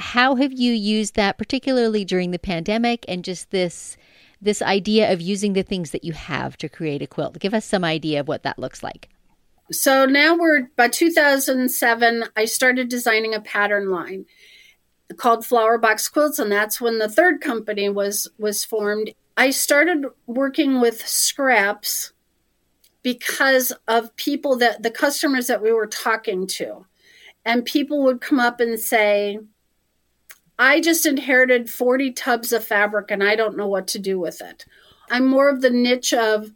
[0.00, 3.96] How have you used that, particularly during the pandemic, and just this?
[4.44, 7.38] This idea of using the things that you have to create a quilt.
[7.38, 9.08] Give us some idea of what that looks like.
[9.72, 14.26] So now we're by 2007, I started designing a pattern line
[15.16, 19.10] called Flower Box Quilts, and that's when the third company was was formed.
[19.36, 22.12] I started working with scraps
[23.02, 26.86] because of people that the customers that we were talking to.
[27.46, 29.38] And people would come up and say,
[30.58, 34.40] I just inherited 40 tubs of fabric and I don't know what to do with
[34.40, 34.64] it.
[35.10, 36.52] I'm more of the niche of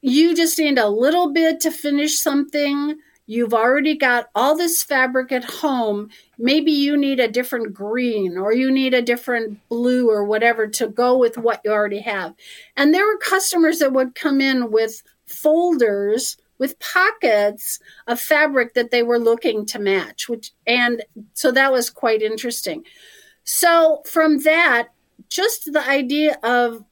[0.00, 2.96] you just need a little bit to finish something.
[3.26, 6.08] You've already got all this fabric at home.
[6.38, 10.88] Maybe you need a different green or you need a different blue or whatever to
[10.88, 12.34] go with what you already have.
[12.76, 18.90] And there were customers that would come in with folders with pockets of fabric that
[18.90, 21.02] they were looking to match which and
[21.34, 22.84] so that was quite interesting.
[23.44, 24.88] So from that
[25.28, 26.84] just the idea of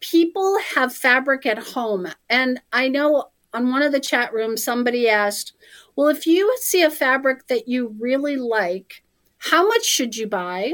[0.00, 2.08] people have fabric at home.
[2.28, 5.52] And i know on one of the chat rooms somebody asked
[5.94, 9.02] well if you see a fabric that you really like
[9.38, 10.72] how much should you buy?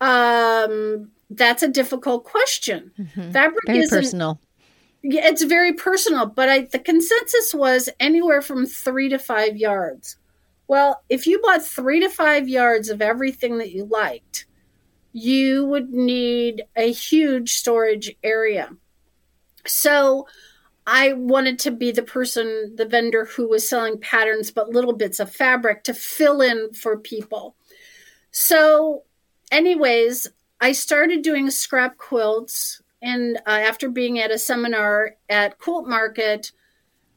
[0.00, 2.92] Um that's a difficult question.
[2.98, 3.32] Mm-hmm.
[3.32, 4.40] fabric is personal
[5.14, 10.16] it's very personal, but I, the consensus was anywhere from three to five yards.
[10.66, 14.46] Well, if you bought three to five yards of everything that you liked,
[15.12, 18.70] you would need a huge storage area.
[19.66, 20.26] So
[20.86, 25.20] I wanted to be the person, the vendor who was selling patterns, but little bits
[25.20, 27.56] of fabric to fill in for people.
[28.30, 29.04] So,
[29.50, 30.26] anyways,
[30.60, 36.52] I started doing scrap quilts and uh, after being at a seminar at Quilt Market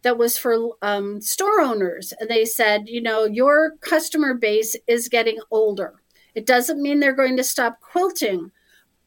[0.03, 5.09] that was for um, store owners, and they said, you know, your customer base is
[5.09, 5.95] getting older.
[6.34, 8.51] It doesn't mean they're going to stop quilting,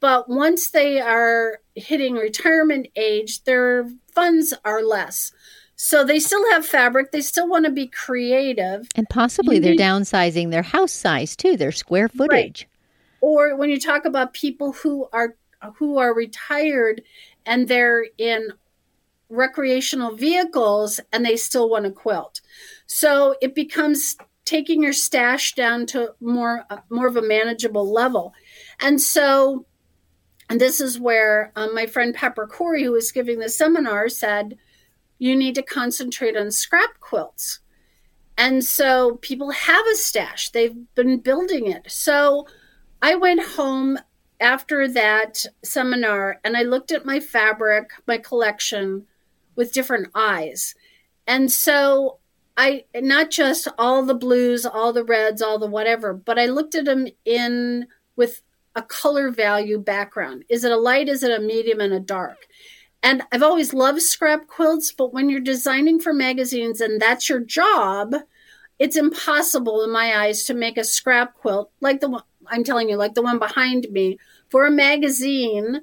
[0.01, 5.33] but once they are hitting retirement age, their funds are less.
[5.77, 7.11] So they still have fabric.
[7.11, 8.89] They still want to be creative.
[8.95, 9.81] And possibly you they're need...
[9.81, 12.31] downsizing their house size too, their square footage.
[12.31, 12.67] Right.
[13.21, 15.37] Or when you talk about people who are
[15.77, 17.03] who are retired
[17.47, 18.53] and they're in
[19.29, 22.41] recreational vehicles and they still want to quilt.
[22.87, 28.35] So it becomes taking your stash down to more more of a manageable level.
[28.81, 29.67] And so
[30.51, 34.59] and this is where um, my friend Pepper Cory, who was giving the seminar, said,
[35.19, 37.61] you need to concentrate on scrap quilts.
[38.37, 41.91] And so people have a stash, they've been building it.
[41.91, 42.47] So
[43.01, 43.99] I went home
[44.45, 49.07] after that seminar and I looked at my fabric, my collection
[49.57, 50.75] with different eyes.
[51.27, 52.19] And so
[52.57, 56.75] I not just all the blues, all the reds, all the whatever, but I looked
[56.75, 57.87] at them in
[58.17, 58.43] with
[58.77, 60.45] a color value background.
[60.51, 61.09] Is it a light?
[61.09, 62.37] Is it a medium and a dark?
[63.03, 67.41] And I've always loved scrap quilts, but when you're designing for magazines and that's your
[67.41, 68.15] job,
[68.79, 72.89] it's impossible in my eyes to make a scrap quilt like the one I'm telling
[72.89, 74.19] you, like the one behind me
[74.55, 75.81] for a magazine,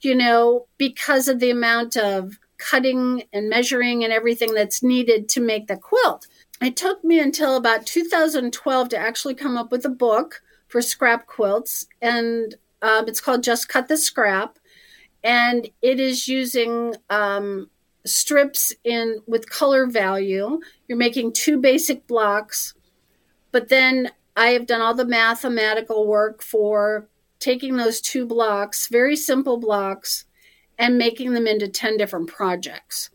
[0.00, 5.40] you know, because of the amount of cutting and measuring and everything that's needed to
[5.40, 6.28] make the quilt.
[6.62, 11.26] It took me until about 2012 to actually come up with a book for scrap
[11.26, 14.60] quilts, and um, it's called Just Cut the Scrap,
[15.24, 17.68] and it is using um,
[18.06, 20.60] strips in with color value.
[20.86, 22.74] You're making two basic blocks,
[23.50, 27.08] but then I have done all the mathematical work for
[27.44, 30.24] taking those two blocks, very simple blocks,
[30.78, 33.10] and making them into 10 different projects.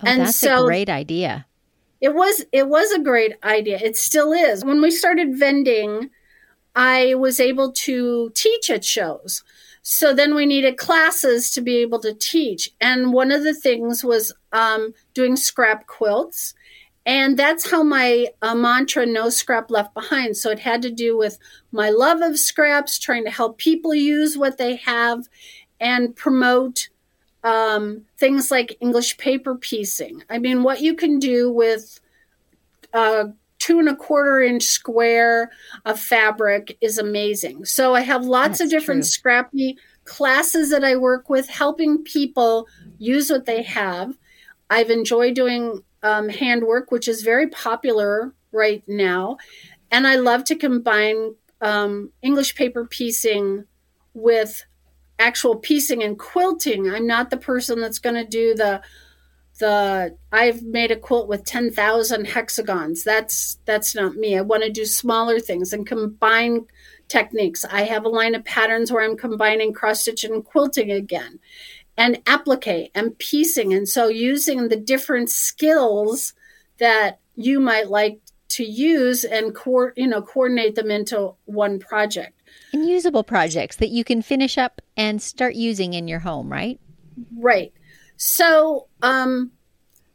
[0.00, 1.46] Oh, and that's so a great idea.
[2.00, 3.78] It was it was a great idea.
[3.78, 4.64] It still is.
[4.64, 6.10] When we started vending,
[6.74, 9.44] I was able to teach at shows.
[9.82, 12.70] So then we needed classes to be able to teach.
[12.80, 16.54] And one of the things was um, doing scrap quilts.
[17.06, 20.36] And that's how my uh, mantra, no scrap left behind.
[20.36, 21.38] So it had to do with
[21.70, 25.28] my love of scraps, trying to help people use what they have
[25.80, 26.88] and promote
[27.42, 30.22] um, things like English paper piecing.
[30.30, 32.00] I mean, what you can do with
[32.94, 33.26] a
[33.58, 35.50] two and a quarter inch square
[35.84, 37.66] of fabric is amazing.
[37.66, 39.10] So I have lots That's of different true.
[39.10, 42.66] scrappy classes that I work with, helping people
[42.98, 44.16] use what they have.
[44.70, 49.38] I've enjoyed doing um, handwork, which is very popular right now.
[49.90, 53.64] And I love to combine um, English paper piecing
[54.12, 54.64] with
[55.18, 56.90] actual piecing and quilting.
[56.90, 58.82] I'm not the person that's going to do the
[59.60, 63.04] the I've made a quilt with 10,000 hexagons.
[63.04, 64.36] That's that's not me.
[64.36, 66.66] I want to do smaller things and combine
[67.08, 67.64] techniques.
[67.64, 71.38] I have a line of patterns where I'm combining cross stitch and quilting again
[71.96, 73.72] and applique and piecing.
[73.72, 76.34] And so using the different skills
[76.78, 82.40] that you might like to use and co- you know coordinate them into one project.
[82.72, 86.80] And usable projects that you can finish up and start using in your home right?
[87.36, 87.72] Right.
[88.16, 89.52] So um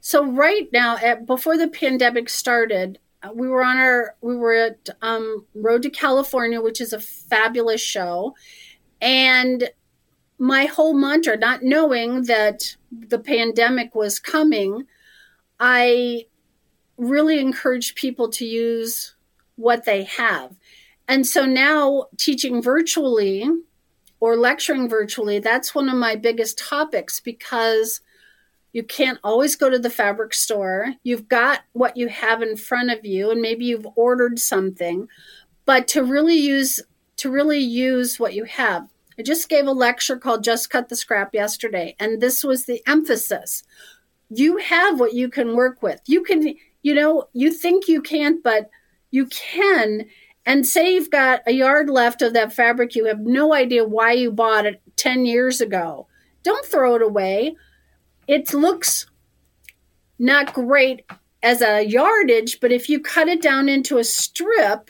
[0.02, 3.00] so right now at, before the pandemic started
[3.34, 7.82] we were on our we were at um, road to california which is a fabulous
[7.82, 8.36] show.
[9.02, 9.70] And
[10.40, 14.86] my whole mantra not knowing that the pandemic was coming
[15.60, 16.26] i
[16.98, 19.16] really encourage people to use
[19.56, 20.56] what they have
[21.08, 23.50] and so now teaching virtually
[24.20, 28.02] or lecturing virtually, that's one of my biggest topics because
[28.74, 30.94] you can't always go to the fabric store.
[31.04, 35.08] You've got what you have in front of you and maybe you've ordered something,
[35.66, 36.82] but to really use
[37.18, 38.88] to really use what you have.
[39.20, 42.82] I just gave a lecture called Just Cut the Scrap yesterday and this was the
[42.88, 43.64] emphasis.
[44.30, 46.00] You have what you can work with.
[46.06, 48.70] You can, you know, you think you can't, but
[49.12, 50.06] you can
[50.46, 54.14] and say you've got a yard left of that fabric, you have no idea why
[54.14, 56.08] you bought it 10 years ago.
[56.44, 57.58] Don't throw it away.
[58.26, 59.06] It looks
[60.18, 61.04] not great
[61.44, 64.90] as a yardage, but if you cut it down into a strip,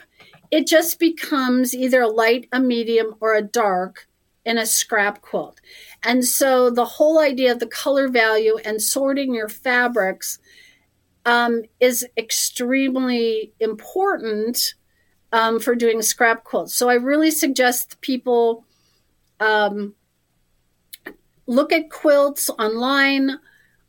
[0.52, 4.06] it just becomes either a light, a medium, or a dark
[4.44, 5.60] in a scrap quilt.
[6.02, 10.38] And so the whole idea of the color value and sorting your fabrics
[11.26, 14.74] um, is extremely important
[15.32, 16.74] um, for doing scrap quilts.
[16.74, 18.64] So I really suggest people
[19.38, 19.94] um,
[21.46, 23.38] look at quilts online,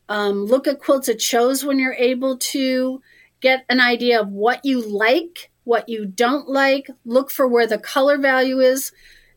[0.09, 3.01] um, look at quilts at shows when you're able to
[3.39, 6.87] get an idea of what you like, what you don't like.
[7.05, 8.91] Look for where the color value is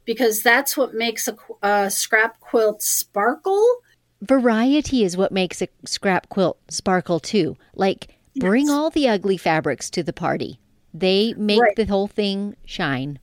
[0.04, 3.64] because that's what makes a, a scrap quilt sparkle.
[4.22, 7.56] Variety is what makes a scrap quilt sparkle too.
[7.74, 8.72] Like, bring yes.
[8.72, 10.58] all the ugly fabrics to the party.
[10.92, 11.76] They make right.
[11.76, 13.18] the whole thing shine.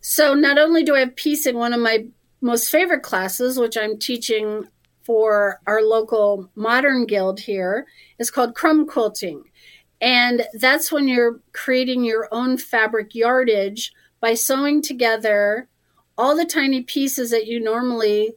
[0.00, 2.06] So not only do I have piecing, one of my
[2.40, 4.68] most favorite classes, which I'm teaching
[5.02, 7.86] for our local modern guild here,
[8.18, 9.44] is called crumb quilting.
[10.00, 13.92] And that's when you're creating your own fabric yardage
[14.24, 15.68] by sewing together
[16.16, 18.32] all the tiny pieces that you normally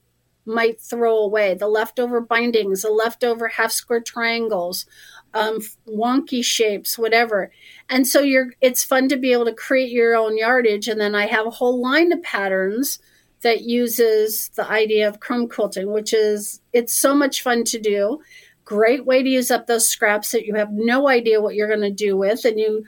[0.46, 4.86] might throw away, the leftover bindings, the leftover half square triangles,
[5.34, 7.54] um, wonky shapes, whatever.
[7.88, 10.90] And so you're it's fun to be able to create your own yardage.
[10.90, 13.00] And then I have a whole line of patterns
[13.44, 18.20] that uses the idea of crumb quilting, which is it's so much fun to do.
[18.66, 21.80] Great way to use up those scraps that you have no idea what you're going
[21.80, 22.44] to do with.
[22.44, 22.84] And you,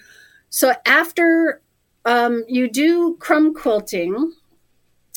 [0.50, 1.62] so after
[2.06, 4.34] um, you do crumb quilting,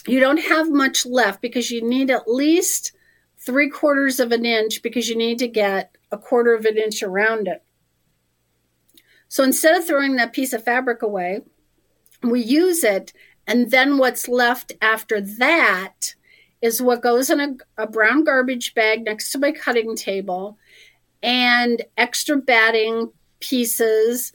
[0.07, 2.93] you don't have much left because you need at least
[3.39, 7.03] three quarters of an inch because you need to get a quarter of an inch
[7.03, 7.63] around it.
[9.29, 11.41] So instead of throwing that piece of fabric away,
[12.23, 13.13] we use it,
[13.47, 16.15] and then what's left after that
[16.61, 20.59] is what goes in a, a brown garbage bag next to my cutting table
[21.23, 23.11] and extra batting
[23.41, 24.33] pieces,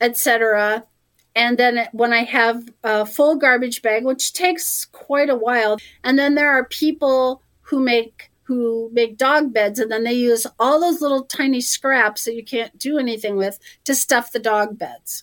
[0.00, 0.86] etc
[1.34, 6.18] and then when I have a full garbage bag, which takes quite a while, and
[6.18, 10.80] then there are people who make who make dog beds and then they use all
[10.80, 15.22] those little tiny scraps that you can't do anything with to stuff the dog beds.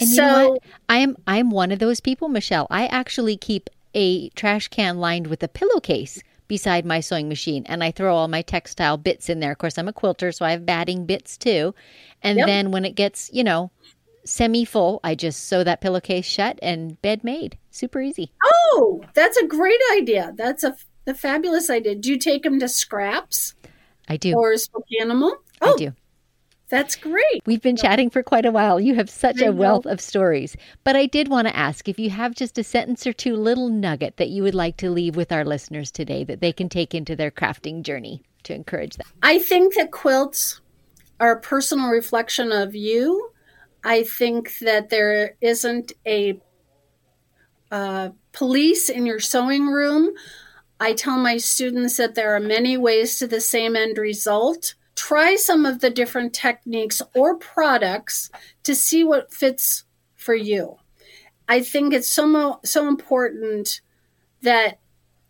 [0.00, 0.58] And so, you know?
[0.88, 2.66] I'm I'm one of those people, Michelle.
[2.70, 7.84] I actually keep a trash can lined with a pillowcase beside my sewing machine and
[7.84, 9.52] I throw all my textile bits in there.
[9.52, 11.74] Of course, I'm a quilter, so I have batting bits too.
[12.22, 12.46] And yep.
[12.46, 13.70] then when it gets, you know,
[14.24, 17.58] semi full, I just sew that pillowcase shut and bed made.
[17.70, 18.32] Super easy.
[18.44, 20.32] Oh, that's a great idea.
[20.36, 21.94] That's a, a fabulous idea.
[21.94, 23.54] Do you take them to scraps?
[24.08, 24.34] I do.
[24.34, 25.36] Or spoke animal?
[25.60, 25.92] Oh, I do.
[26.68, 27.42] That's great.
[27.44, 28.80] We've been chatting for quite a while.
[28.80, 30.56] You have such a wealth of stories.
[30.84, 33.68] But I did want to ask if you have just a sentence or two little
[33.68, 36.94] nugget that you would like to leave with our listeners today that they can take
[36.94, 39.06] into their crafting journey to encourage them.
[39.22, 40.62] I think that quilts
[41.20, 43.31] are a personal reflection of you
[43.84, 46.40] I think that there isn't a
[47.70, 50.10] uh, police in your sewing room.
[50.78, 54.74] I tell my students that there are many ways to the same end result.
[54.94, 58.30] Try some of the different techniques or products
[58.64, 60.76] to see what fits for you.
[61.48, 63.80] I think it's so so important
[64.42, 64.78] that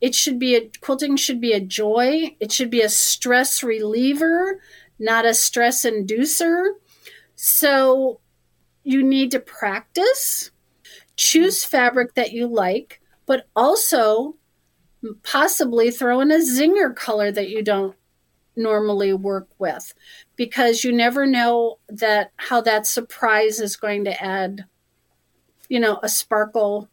[0.01, 2.37] it should be a quilting should be a joy.
[2.41, 4.61] It should be a stress reliever,
[4.99, 6.73] not a stress inducer.
[7.37, 8.21] So
[8.85, 10.51] you need to practice,
[11.17, 11.71] choose mm-hmm.
[11.71, 14.37] fabric that you like, but also
[15.23, 17.97] possibly throw in a zinger color that you don't
[18.55, 19.95] normally work with
[20.37, 24.65] because you never know that how that surprise is going to add
[25.69, 26.89] you know a sparkle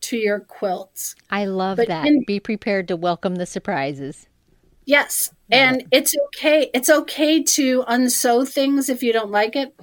[0.00, 1.14] to your quilts.
[1.30, 2.06] I love but that.
[2.06, 4.26] in, be prepared to welcome the surprises.
[4.86, 9.78] Yes and it's okay it's okay to unsew things if you don't like it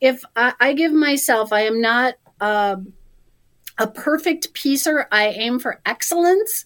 [0.00, 2.76] if I, I give myself, I am not uh,
[3.78, 5.06] a perfect piecer.
[5.10, 6.64] I aim for excellence.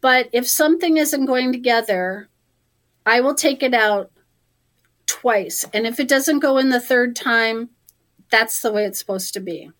[0.00, 2.28] But if something isn't going together,
[3.04, 4.10] I will take it out
[5.06, 5.64] twice.
[5.72, 7.70] And if it doesn't go in the third time,
[8.30, 9.70] that's the way it's supposed to be.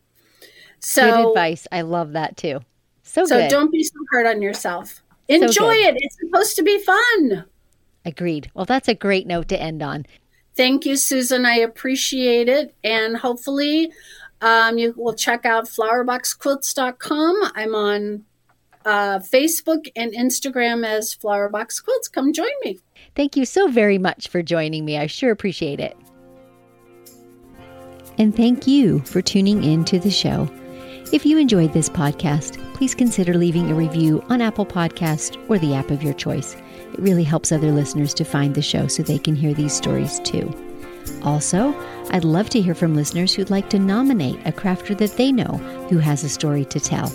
[0.81, 1.67] So good advice.
[1.71, 2.61] I love that too.
[3.03, 3.51] So, so good.
[3.51, 5.03] don't be so hard on yourself.
[5.29, 5.95] Enjoy so it.
[5.99, 7.45] It's supposed to be fun.
[8.05, 8.51] Agreed.
[8.55, 10.07] Well, that's a great note to end on.
[10.59, 11.47] Thank you, Susan.
[11.47, 12.75] I appreciate it.
[12.83, 13.93] And hopefully,
[14.41, 17.53] um, you will check out flowerboxquilts.com.
[17.55, 18.25] I'm on
[18.85, 22.09] uh, Facebook and Instagram as Flowerbox Quilts.
[22.09, 22.81] Come join me.
[23.15, 24.99] Thank you so very much for joining me.
[24.99, 25.97] I sure appreciate it.
[28.19, 30.49] And thank you for tuning in to the show.
[31.13, 35.75] If you enjoyed this podcast, please consider leaving a review on Apple Podcast or the
[35.75, 36.57] app of your choice.
[36.93, 40.21] It really helps other listeners to find the show so they can hear these stories
[40.21, 40.53] too.
[41.23, 41.75] Also,
[42.11, 45.59] I'd love to hear from listeners who'd like to nominate a crafter that they know
[45.89, 47.13] who has a story to tell.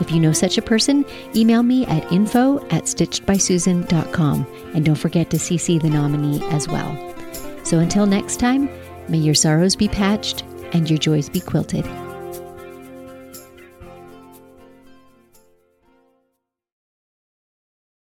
[0.00, 1.04] If you know such a person,
[1.34, 7.14] email me at info at stitchedbysusan.com and don't forget to CC the nominee as well.
[7.64, 8.68] So until next time,
[9.08, 11.86] may your sorrows be patched and your joys be quilted.